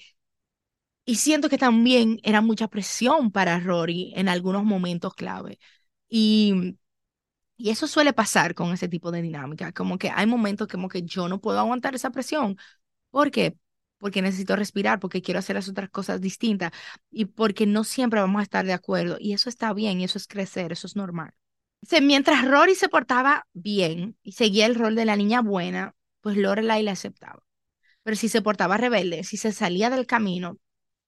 Y 1.06 1.15
siento 1.15 1.50
que 1.50 1.58
también 1.58 2.19
era 2.24 2.41
mucha 2.41 2.67
presión 2.67 3.32
para 3.32 3.60
Rory 3.60 4.13
en 4.15 4.30
algunos 4.30 4.63
momentos 4.63 5.13
clave. 5.15 5.60
Y, 6.10 6.78
y 7.58 7.69
eso 7.71 7.88
suele 7.88 8.13
pasar 8.13 8.56
con 8.56 8.74
ese 8.74 8.89
tipo 8.89 9.12
de 9.12 9.21
dinámica, 9.21 9.71
como 9.74 9.97
que 9.97 10.10
hay 10.12 10.26
momentos 10.28 10.67
como 10.67 10.89
que 10.89 11.04
yo 11.04 11.28
no 11.30 11.41
puedo 11.41 11.60
aguantar 11.60 11.95
esa 11.95 12.12
presión. 12.12 12.58
¿Por 13.12 13.32
qué? 13.32 13.58
Porque 14.01 14.23
necesito 14.23 14.55
respirar, 14.55 14.99
porque 14.99 15.21
quiero 15.21 15.39
hacer 15.39 15.55
las 15.55 15.69
otras 15.69 15.89
cosas 15.91 16.19
distintas 16.21 16.71
y 17.11 17.25
porque 17.25 17.67
no 17.67 17.83
siempre 17.83 18.19
vamos 18.19 18.39
a 18.39 18.43
estar 18.43 18.65
de 18.65 18.73
acuerdo. 18.73 19.17
Y 19.19 19.33
eso 19.33 19.47
está 19.47 19.73
bien, 19.73 20.01
y 20.01 20.05
eso 20.05 20.17
es 20.17 20.27
crecer, 20.27 20.71
eso 20.71 20.87
es 20.87 20.95
normal. 20.95 21.33
mientras 22.01 22.45
Rory 22.45 22.75
se 22.75 22.89
portaba 22.89 23.45
bien 23.53 24.17
y 24.23 24.31
seguía 24.33 24.65
el 24.65 24.75
rol 24.75 24.95
de 24.95 25.05
la 25.05 25.15
niña 25.15 25.41
buena, 25.41 25.93
pues 26.21 26.35
Lorelai 26.35 26.83
la 26.83 26.93
aceptaba. 26.93 27.43
Pero 28.03 28.17
si 28.17 28.27
se 28.29 28.41
portaba 28.41 28.77
rebelde, 28.77 29.23
si 29.23 29.37
se 29.37 29.51
salía 29.51 29.91
del 29.91 30.07
camino 30.07 30.57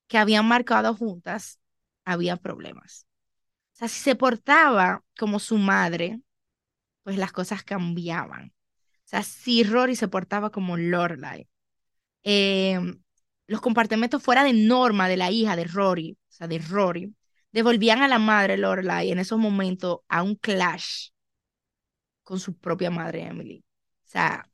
que 0.08 0.20
habían 0.20 0.48
marcado 0.48 0.96
juntas, 0.96 1.60
había 2.06 2.38
problemas. 2.38 3.08
O 3.74 3.78
sea, 3.78 3.88
si 3.88 4.02
se 4.02 4.16
portaba 4.16 5.04
como 5.18 5.40
su 5.40 5.58
madre, 5.58 6.22
pues 7.04 7.18
las 7.18 7.32
cosas 7.32 7.64
cambiaban. 7.64 8.50
O 8.50 9.08
sea, 9.08 9.24
si 9.24 9.64
Rory 9.64 9.96
se 9.96 10.08
portaba 10.08 10.52
como 10.52 10.78
Lorelai, 10.78 11.48
eh, 12.24 12.80
los 13.48 13.62
compartimentos 13.62 14.24
fuera 14.24 14.44
de 14.44 14.54
norma 14.54 15.08
de 15.08 15.18
la 15.18 15.32
hija 15.32 15.56
de 15.56 15.66
Rory, 15.66 16.14
o 16.14 16.32
sea, 16.32 16.48
de 16.48 16.60
Rory, 16.60 17.16
devolvían 17.52 18.02
a 18.02 18.08
la 18.08 18.20
madre 18.20 18.58
Lorelai 18.58 19.12
en 19.12 19.20
esos 19.20 19.40
momentos 19.40 20.00
a 20.10 20.24
un 20.24 20.36
clash 20.36 21.10
con 22.24 22.40
su 22.40 22.58
propia 22.58 22.92
madre 22.92 23.24
Emily. 23.24 23.64
O 24.06 24.08
sea, 24.08 24.50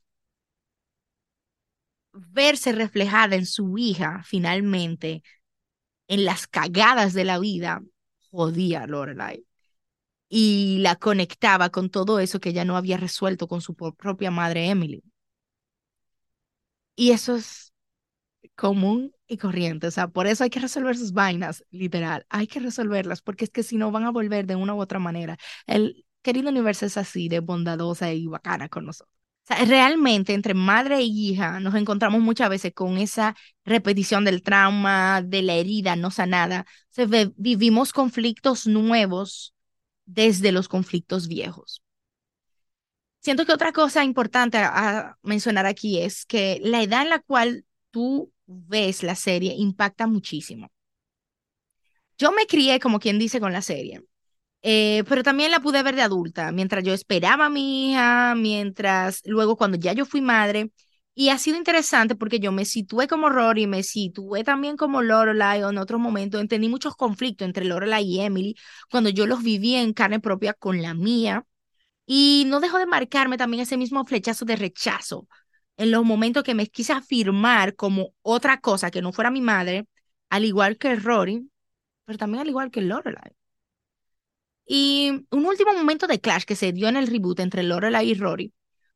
verse 2.12 2.72
reflejada 2.72 3.36
en 3.36 3.46
su 3.46 3.78
hija 3.78 4.22
finalmente 4.24 5.22
en 6.08 6.24
las 6.24 6.46
cagadas 6.46 7.14
de 7.14 7.24
la 7.24 7.38
vida 7.38 7.82
jodía 8.30 8.82
a 8.84 8.86
Lorelai 8.86 9.46
y 10.28 10.78
la 10.80 10.96
conectaba 10.96 11.70
con 11.70 11.90
todo 11.90 12.20
eso 12.20 12.40
que 12.40 12.50
ella 12.50 12.64
no 12.64 12.76
había 12.76 12.96
resuelto 12.96 13.48
con 13.48 13.60
su 13.60 13.74
propia 13.76 14.30
madre 14.30 14.70
Emily. 14.70 15.02
Y 17.00 17.12
eso 17.12 17.36
es 17.36 17.72
común 18.56 19.14
y 19.26 19.38
corriente. 19.38 19.86
O 19.88 19.90
sea, 19.90 20.08
por 20.08 20.26
eso 20.26 20.44
hay 20.44 20.50
que 20.50 20.60
resolver 20.60 20.96
sus 20.98 21.12
vainas, 21.12 21.64
literal. 21.70 22.26
Hay 22.30 22.46
que 22.46 22.60
resolverlas, 22.60 23.22
porque 23.22 23.44
es 23.46 23.50
que 23.50 23.62
si 23.62 23.78
no 23.78 23.90
van 23.92 24.04
a 24.04 24.10
volver 24.12 24.46
de 24.46 24.56
una 24.56 24.74
u 24.74 24.80
otra 24.80 24.98
manera. 24.98 25.38
El 25.66 26.06
querido 26.22 26.50
universo 26.50 26.86
es 26.86 26.98
así 26.98 27.28
de 27.28 27.40
bondadosa 27.40 28.12
y 28.12 28.26
bacana 28.26 28.68
con 28.68 28.86
nosotros. 28.86 29.14
O 29.44 29.54
sea, 29.54 29.64
realmente 29.66 30.34
entre 30.34 30.54
madre 30.54 30.98
e 30.98 31.02
hija 31.02 31.60
nos 31.60 31.74
encontramos 31.74 32.20
muchas 32.22 32.50
veces 32.50 32.72
con 32.74 32.98
esa 32.98 33.36
repetición 33.64 34.24
del 34.24 34.42
trauma, 34.42 35.22
de 35.22 35.42
la 35.42 35.54
herida 35.54 35.96
no 35.96 36.10
sanada. 36.10 36.66
O 36.98 37.02
vivimos 37.36 37.92
conflictos 37.94 38.66
nuevos 38.66 39.54
desde 40.06 40.52
los 40.52 40.68
conflictos 40.68 41.28
viejos. 41.28 41.82
Siento 43.20 43.44
que 43.44 43.52
otra 43.52 43.72
cosa 43.72 44.02
importante 44.04 44.58
a, 44.58 45.18
mencionar 45.22 45.66
aquí 45.66 46.00
es 46.00 46.24
que 46.24 46.58
la 46.62 46.82
edad 46.82 47.02
en 47.02 47.10
la 47.10 47.20
cual 47.20 47.64
tú 47.90 48.32
ves 48.46 49.02
la 49.02 49.14
serie 49.14 49.54
impacta 49.56 50.06
muchísimo. 50.06 50.70
Yo 52.18 52.32
me 52.32 52.46
crié, 52.46 52.80
como 52.80 52.98
quien 52.98 53.18
dice, 53.18 53.40
con 53.40 53.52
la 53.52 53.62
serie, 53.62 54.02
eh, 54.62 55.04
pero 55.08 55.22
también 55.22 55.50
la 55.50 55.60
pude 55.60 55.82
ver 55.82 55.96
de 55.96 56.02
adulta, 56.02 56.52
mientras 56.52 56.84
yo 56.84 56.92
esperaba 56.94 57.46
a 57.46 57.50
mi 57.50 57.92
hija, 57.92 58.34
mientras 58.36 59.22
luego 59.24 59.56
cuando 59.56 59.78
ya 59.78 59.92
yo 59.92 60.04
fui 60.06 60.20
madre. 60.20 60.70
Y 61.14 61.28
ha 61.30 61.38
sido 61.38 61.58
interesante 61.58 62.14
porque 62.14 62.40
yo 62.40 62.52
me 62.52 62.64
situé 62.64 63.08
como 63.08 63.28
Rory, 63.28 63.66
me 63.66 63.82
situé 63.82 64.44
también 64.44 64.76
como 64.76 65.02
Lorelai 65.02 65.60
en 65.62 65.78
otro 65.78 65.98
momento. 65.98 66.38
Entendí 66.40 66.68
muchos 66.68 66.96
conflictos 66.96 67.46
entre 67.46 67.64
Lorelai 67.66 68.04
y 68.04 68.20
Emily 68.20 68.54
cuando 68.90 69.10
yo 69.10 69.26
los 69.26 69.42
viví 69.42 69.74
en 69.74 69.92
carne 69.92 70.20
propia 70.20 70.54
con 70.54 70.80
la 70.82 70.94
mía. 70.94 71.44
Y 72.12 72.42
no 72.48 72.58
dejo 72.58 72.76
de 72.80 72.86
marcarme 72.86 73.38
también 73.38 73.62
ese 73.62 73.76
mismo 73.76 74.04
flechazo 74.04 74.44
de 74.44 74.56
rechazo 74.56 75.28
en 75.76 75.92
los 75.92 76.04
momentos 76.04 76.42
que 76.42 76.56
me 76.56 76.66
quise 76.66 76.92
afirmar 76.92 77.76
como 77.76 78.14
otra 78.22 78.60
cosa 78.60 78.90
que 78.90 79.00
no 79.00 79.12
fuera 79.12 79.30
mi 79.30 79.40
madre, 79.40 79.86
al 80.28 80.44
igual 80.44 80.76
que 80.76 80.96
Rory, 80.96 81.48
pero 82.04 82.18
también 82.18 82.40
al 82.40 82.48
igual 82.48 82.72
que 82.72 82.80
Lorelai. 82.80 83.30
Y 84.66 85.24
un 85.30 85.46
último 85.46 85.72
momento 85.72 86.08
de 86.08 86.20
clash 86.20 86.42
que 86.42 86.56
se 86.56 86.72
dio 86.72 86.88
en 86.88 86.96
el 86.96 87.06
reboot 87.06 87.38
entre 87.38 87.62
Lorelai 87.62 88.10
y 88.10 88.14
Rory 88.14 88.52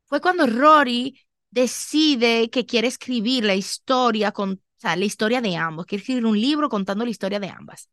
fue 0.07 0.20
cuando 0.20 0.48
Rory 0.48 1.16
decide 1.50 2.50
que 2.50 2.66
quiere 2.66 2.88
escribir 2.88 3.44
la 3.44 3.55
historia 3.55 4.33
con, 4.33 4.55
o 4.55 4.59
sea, 4.77 4.96
la 4.96 5.05
historia 5.05 5.40
de 5.40 5.55
ambos, 5.55 5.87
quiere 5.87 6.00
escribir 6.00 6.27
un 6.27 6.40
libro 6.40 6.68
contando 6.68 7.05
la 7.05 7.12
historia 7.12 7.38
de 7.38 7.48
ambas. 7.48 7.88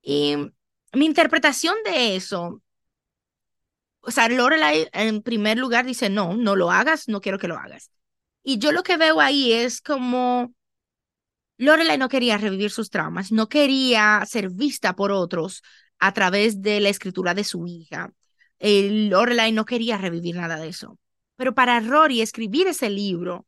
Y 0.00 0.36
mi 0.92 1.06
interpretación 1.06 1.74
de 1.84 2.14
eso 2.14 2.62
o 4.08 4.10
sea, 4.10 4.26
Lorelai 4.30 4.88
en 4.94 5.22
primer 5.22 5.58
lugar 5.58 5.84
dice, 5.84 6.08
no, 6.08 6.34
no 6.34 6.56
lo 6.56 6.70
hagas, 6.70 7.08
no 7.08 7.20
quiero 7.20 7.38
que 7.38 7.46
lo 7.46 7.58
hagas. 7.58 7.90
Y 8.42 8.56
yo 8.58 8.72
lo 8.72 8.82
que 8.82 8.96
veo 8.96 9.20
ahí 9.20 9.52
es 9.52 9.82
como 9.82 10.54
Lorelai 11.58 11.98
no 11.98 12.08
quería 12.08 12.38
revivir 12.38 12.70
sus 12.70 12.88
traumas, 12.88 13.32
no 13.32 13.50
quería 13.50 14.24
ser 14.26 14.48
vista 14.48 14.96
por 14.96 15.12
otros 15.12 15.62
a 15.98 16.12
través 16.14 16.62
de 16.62 16.80
la 16.80 16.88
escritura 16.88 17.34
de 17.34 17.44
su 17.44 17.66
hija. 17.66 18.10
Lorelai 18.60 19.52
no 19.52 19.66
quería 19.66 19.98
revivir 19.98 20.36
nada 20.36 20.56
de 20.56 20.68
eso. 20.68 20.98
Pero 21.36 21.54
para 21.54 21.78
Rory 21.80 22.22
escribir 22.22 22.66
ese 22.66 22.88
libro 22.88 23.46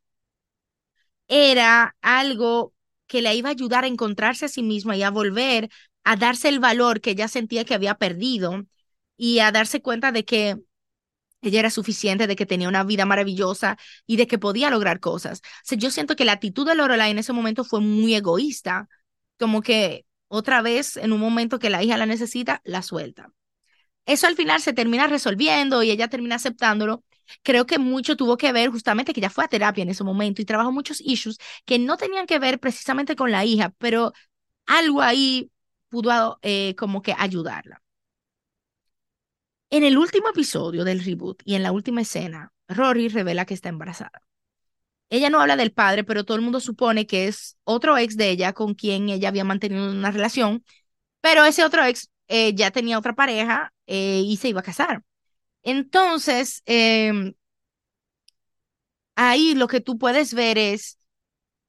era 1.28 1.96
algo 2.02 2.74
que 3.06 3.22
le 3.22 3.34
iba 3.34 3.48
a 3.48 3.52
ayudar 3.52 3.84
a 3.84 3.86
encontrarse 3.86 4.44
a 4.44 4.48
sí 4.48 4.62
misma 4.62 4.94
y 4.94 5.04
a 5.04 5.10
volver 5.10 5.70
a 6.04 6.16
darse 6.16 6.50
el 6.50 6.60
valor 6.60 7.00
que 7.00 7.12
ella 7.12 7.28
sentía 7.28 7.64
que 7.64 7.74
había 7.74 7.94
perdido 7.94 8.66
y 9.22 9.40
a 9.40 9.52
darse 9.52 9.82
cuenta 9.82 10.12
de 10.12 10.24
que 10.24 10.56
ella 11.42 11.60
era 11.60 11.70
suficiente, 11.70 12.26
de 12.26 12.36
que 12.36 12.46
tenía 12.46 12.68
una 12.68 12.84
vida 12.84 13.04
maravillosa 13.06 13.76
y 14.06 14.16
de 14.16 14.26
que 14.26 14.38
podía 14.38 14.70
lograr 14.70 15.00
cosas. 15.00 15.42
O 15.70 15.74
yo 15.76 15.90
siento 15.90 16.16
que 16.16 16.24
la 16.24 16.32
actitud 16.32 16.66
de 16.66 16.74
Lorelai 16.74 17.10
en 17.10 17.18
ese 17.18 17.34
momento 17.34 17.64
fue 17.64 17.80
muy 17.80 18.14
egoísta, 18.14 18.88
como 19.38 19.62
que 19.62 20.06
otra 20.28 20.62
vez 20.62 20.96
en 20.96 21.12
un 21.12 21.20
momento 21.20 21.58
que 21.58 21.68
la 21.70 21.82
hija 21.82 21.98
la 21.98 22.06
necesita, 22.06 22.62
la 22.64 22.82
suelta. 22.82 23.30
Eso 24.06 24.26
al 24.26 24.36
final 24.36 24.62
se 24.62 24.72
termina 24.72 25.06
resolviendo 25.06 25.82
y 25.82 25.90
ella 25.90 26.08
termina 26.08 26.36
aceptándolo. 26.36 27.04
Creo 27.42 27.66
que 27.66 27.78
mucho 27.78 28.16
tuvo 28.16 28.38
que 28.38 28.52
ver 28.52 28.70
justamente 28.70 29.12
que 29.12 29.20
ella 29.20 29.30
fue 29.30 29.44
a 29.44 29.48
terapia 29.48 29.82
en 29.82 29.90
ese 29.90 30.04
momento 30.04 30.42
y 30.42 30.46
trabajó 30.46 30.72
muchos 30.72 31.00
issues 31.02 31.38
que 31.66 31.78
no 31.78 31.98
tenían 31.98 32.26
que 32.26 32.38
ver 32.38 32.58
precisamente 32.60 33.16
con 33.16 33.30
la 33.32 33.44
hija, 33.44 33.74
pero 33.78 34.12
algo 34.66 35.02
ahí 35.02 35.50
pudo 35.90 36.38
eh, 36.42 36.74
como 36.76 37.02
que 37.02 37.14
ayudarla. 37.18 37.82
En 39.70 39.84
el 39.84 39.98
último 39.98 40.28
episodio 40.28 40.84
del 40.84 41.04
reboot 41.04 41.42
y 41.44 41.54
en 41.54 41.62
la 41.62 41.72
última 41.72 42.00
escena, 42.00 42.52
Rory 42.68 43.08
revela 43.08 43.44
que 43.44 43.54
está 43.54 43.68
embarazada. 43.68 44.22
Ella 45.10 45.30
no 45.30 45.40
habla 45.40 45.56
del 45.56 45.72
padre, 45.72 46.04
pero 46.04 46.24
todo 46.24 46.36
el 46.36 46.42
mundo 46.42 46.60
supone 46.60 47.06
que 47.06 47.28
es 47.28 47.56
otro 47.64 47.98
ex 47.98 48.16
de 48.16 48.30
ella 48.30 48.52
con 48.52 48.74
quien 48.74 49.08
ella 49.08 49.28
había 49.28 49.44
mantenido 49.44 49.90
una 49.90 50.10
relación, 50.10 50.64
pero 51.20 51.44
ese 51.44 51.64
otro 51.64 51.84
ex 51.84 52.10
eh, 52.28 52.54
ya 52.54 52.70
tenía 52.70 52.98
otra 52.98 53.14
pareja 53.14 53.72
eh, 53.86 54.22
y 54.24 54.36
se 54.38 54.48
iba 54.48 54.60
a 54.60 54.64
casar. 54.64 55.02
Entonces, 55.62 56.62
em, 56.66 57.34
ahí 59.16 59.54
lo 59.54 59.68
que 59.68 59.80
tú 59.80 59.98
puedes 59.98 60.34
ver 60.34 60.58
es 60.58 60.98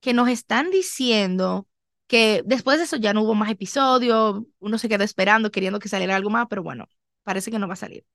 que 0.01 0.13
nos 0.13 0.29
están 0.29 0.71
diciendo 0.71 1.67
que 2.07 2.43
después 2.45 2.77
de 2.79 2.85
eso 2.85 2.97
ya 2.97 3.13
no 3.13 3.23
hubo 3.23 3.35
más 3.35 3.51
episodios, 3.51 4.43
uno 4.59 4.77
se 4.77 4.89
quedó 4.89 5.03
esperando, 5.03 5.51
queriendo 5.51 5.79
que 5.79 5.89
saliera 5.89 6.15
algo 6.15 6.29
más, 6.29 6.47
pero 6.49 6.63
bueno, 6.63 6.87
parece 7.23 7.51
que 7.51 7.59
no 7.59 7.67
va 7.67 7.73
a 7.73 7.77
salir. 7.77 8.05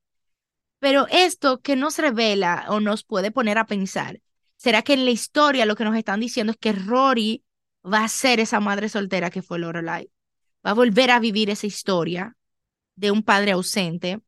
Pero 0.78 1.06
esto 1.10 1.60
que 1.60 1.76
nos 1.76 1.98
revela 1.98 2.66
o 2.68 2.80
nos 2.80 3.04
puede 3.04 3.30
poner 3.30 3.58
a 3.58 3.66
pensar, 3.66 4.20
¿será 4.56 4.82
que 4.82 4.92
en 4.94 5.04
la 5.04 5.10
historia 5.10 5.66
lo 5.66 5.76
que 5.76 5.84
nos 5.84 5.96
están 5.96 6.20
diciendo 6.20 6.52
es 6.52 6.58
que 6.58 6.72
Rory 6.72 7.44
va 7.84 8.04
a 8.04 8.08
ser 8.08 8.40
esa 8.40 8.60
madre 8.60 8.88
soltera 8.88 9.30
que 9.30 9.42
fue 9.42 9.58
Lorelai? 9.58 10.10
Va 10.64 10.70
a 10.70 10.74
volver 10.74 11.10
a 11.10 11.20
vivir 11.20 11.50
esa 11.50 11.66
historia 11.66 12.36
de 12.96 13.10
un 13.10 13.22
padre 13.22 13.52
ausente, 13.52 14.20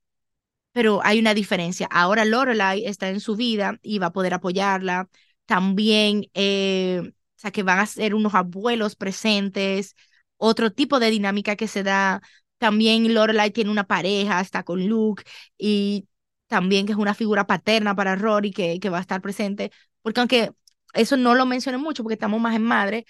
pero 0.73 1.01
hay 1.05 1.19
una 1.19 1.35
diferencia. 1.35 1.88
Ahora 1.91 2.25
Lorelai 2.25 2.87
está 2.87 3.09
en 3.11 3.21
su 3.21 3.37
vida 3.37 3.79
y 3.83 3.99
va 3.99 4.07
a 4.09 4.12
poder 4.12 4.35
apoyarla. 4.35 5.09
También, 5.47 6.31
eh, 6.35 7.03
o 7.05 7.12
sea, 7.41 7.51
que 7.51 7.62
van 7.62 7.79
a 7.81 7.87
ser 7.87 8.14
unos 8.14 8.35
abuelos 8.35 8.97
presentes, 8.97 9.97
otro 10.37 10.73
tipo 10.73 11.01
de 11.01 11.11
dinámica 11.11 11.57
que 11.57 11.69
se 11.69 11.83
da. 11.83 12.23
También 12.59 13.12
Lorelai 13.14 13.51
tiene 13.51 13.71
una 13.71 13.85
pareja, 13.85 14.40
está 14.40 14.62
con 14.64 14.87
Luke 14.88 15.25
y 15.57 16.07
también 16.47 16.87
que 16.87 16.92
es 16.92 16.99
una 16.99 17.14
figura 17.14 17.47
paterna 17.47 17.94
para 17.94 18.16
Rory 18.16 18.53
que, 18.53 18.81
va 18.90 18.99
a 18.99 19.01
estar 19.01 19.21
presente, 19.21 19.71
porque 20.03 20.21
aunque 20.21 20.53
eso 20.94 21.16
no 21.16 21.35
lo 21.35 21.47
mencioné 21.47 21.79
mucho 21.79 22.03
porque 22.03 22.14
estamos 22.14 22.40
más 22.40 22.57
en 22.57 22.62
madre, 22.62 23.07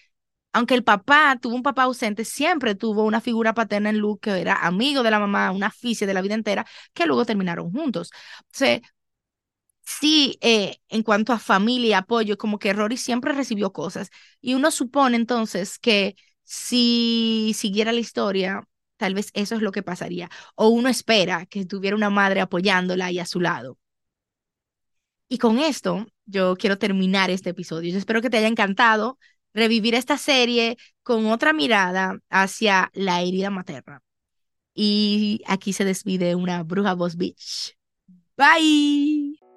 aunque 0.52 0.74
el 0.74 0.84
papá 0.84 1.38
tuvo 1.40 1.54
un 1.56 1.62
papá 1.62 1.84
ausente, 1.84 2.24
siempre 2.24 2.74
tuvo 2.74 3.04
una 3.04 3.20
figura 3.20 3.54
paterna 3.54 3.90
en 3.90 3.98
Luke 3.98 4.30
que 4.30 4.40
era 4.40 4.54
amigo 4.66 5.02
de 5.02 5.10
la 5.10 5.20
mamá, 5.20 5.50
una 5.52 5.68
afición 5.68 6.08
de 6.08 6.14
la 6.14 6.22
vida 6.22 6.34
entera, 6.34 6.66
que 6.94 7.06
luego 7.06 7.24
terminaron 7.26 7.70
juntos. 7.72 8.10
Sí, 9.84 10.38
eh, 10.42 10.78
en 10.88 11.02
cuanto 11.02 11.32
a 11.32 11.38
familia 11.38 11.88
y 11.88 11.92
apoyo, 11.94 12.36
como 12.36 12.58
que 12.58 12.72
Rory 12.72 12.96
siempre 12.96 13.32
recibió 13.32 13.72
cosas. 13.72 14.10
Y 14.40 14.54
uno 14.54 14.70
supone 14.70 15.16
entonces 15.16 15.78
que 15.78 16.14
si 16.44 17.52
siguiera 17.56 17.92
la 17.92 18.00
historia, 18.00 18.62
tal 18.98 19.14
vez 19.14 19.30
eso 19.34 19.54
es 19.54 19.62
lo 19.62 19.72
que 19.72 19.82
pasaría. 19.82 20.30
O 20.54 20.68
uno 20.68 20.88
espera 20.90 21.46
que 21.46 21.64
tuviera 21.64 21.96
una 21.96 22.10
madre 22.10 22.40
apoyándola 22.42 23.10
y 23.10 23.18
a 23.18 23.26
su 23.26 23.40
lado. 23.40 23.78
Y 25.28 25.38
con 25.38 25.58
esto, 25.58 26.06
yo 26.26 26.56
quiero 26.56 26.78
terminar 26.78 27.30
este 27.30 27.50
episodio. 27.50 27.92
Yo 27.92 27.98
espero 27.98 28.22
que 28.22 28.30
te 28.30 28.38
haya 28.38 28.48
encantado 28.48 29.18
revivir 29.54 29.94
esta 29.94 30.18
serie 30.18 30.76
con 31.02 31.26
otra 31.26 31.52
mirada 31.52 32.18
hacia 32.30 32.90
la 32.94 33.22
herida 33.22 33.50
materna. 33.50 34.02
Y 34.74 35.42
aquí 35.46 35.72
se 35.72 35.84
despide 35.84 36.34
una 36.34 36.62
bruja 36.62 36.94
voz 36.94 37.16
bitch. 37.16 37.76
Bye. 38.36 39.47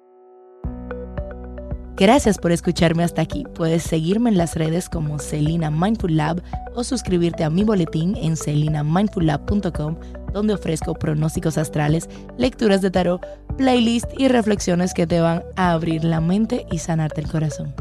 Gracias 1.96 2.38
por 2.38 2.52
escucharme 2.52 3.04
hasta 3.04 3.22
aquí. 3.22 3.44
Puedes 3.54 3.82
seguirme 3.82 4.30
en 4.30 4.38
las 4.38 4.56
redes 4.56 4.88
como 4.88 5.18
Celina 5.18 5.70
Mindful 5.70 6.16
Lab 6.16 6.42
o 6.74 6.84
suscribirte 6.84 7.44
a 7.44 7.50
mi 7.50 7.64
boletín 7.64 8.16
en 8.16 8.36
celinamindfullab.com, 8.36 9.96
donde 10.32 10.54
ofrezco 10.54 10.94
pronósticos 10.94 11.58
astrales, 11.58 12.08
lecturas 12.38 12.80
de 12.80 12.90
tarot, 12.90 13.20
playlist 13.58 14.06
y 14.18 14.28
reflexiones 14.28 14.94
que 14.94 15.06
te 15.06 15.20
van 15.20 15.42
a 15.56 15.72
abrir 15.72 16.02
la 16.04 16.20
mente 16.20 16.66
y 16.70 16.78
sanarte 16.78 17.20
el 17.20 17.30
corazón. 17.30 17.74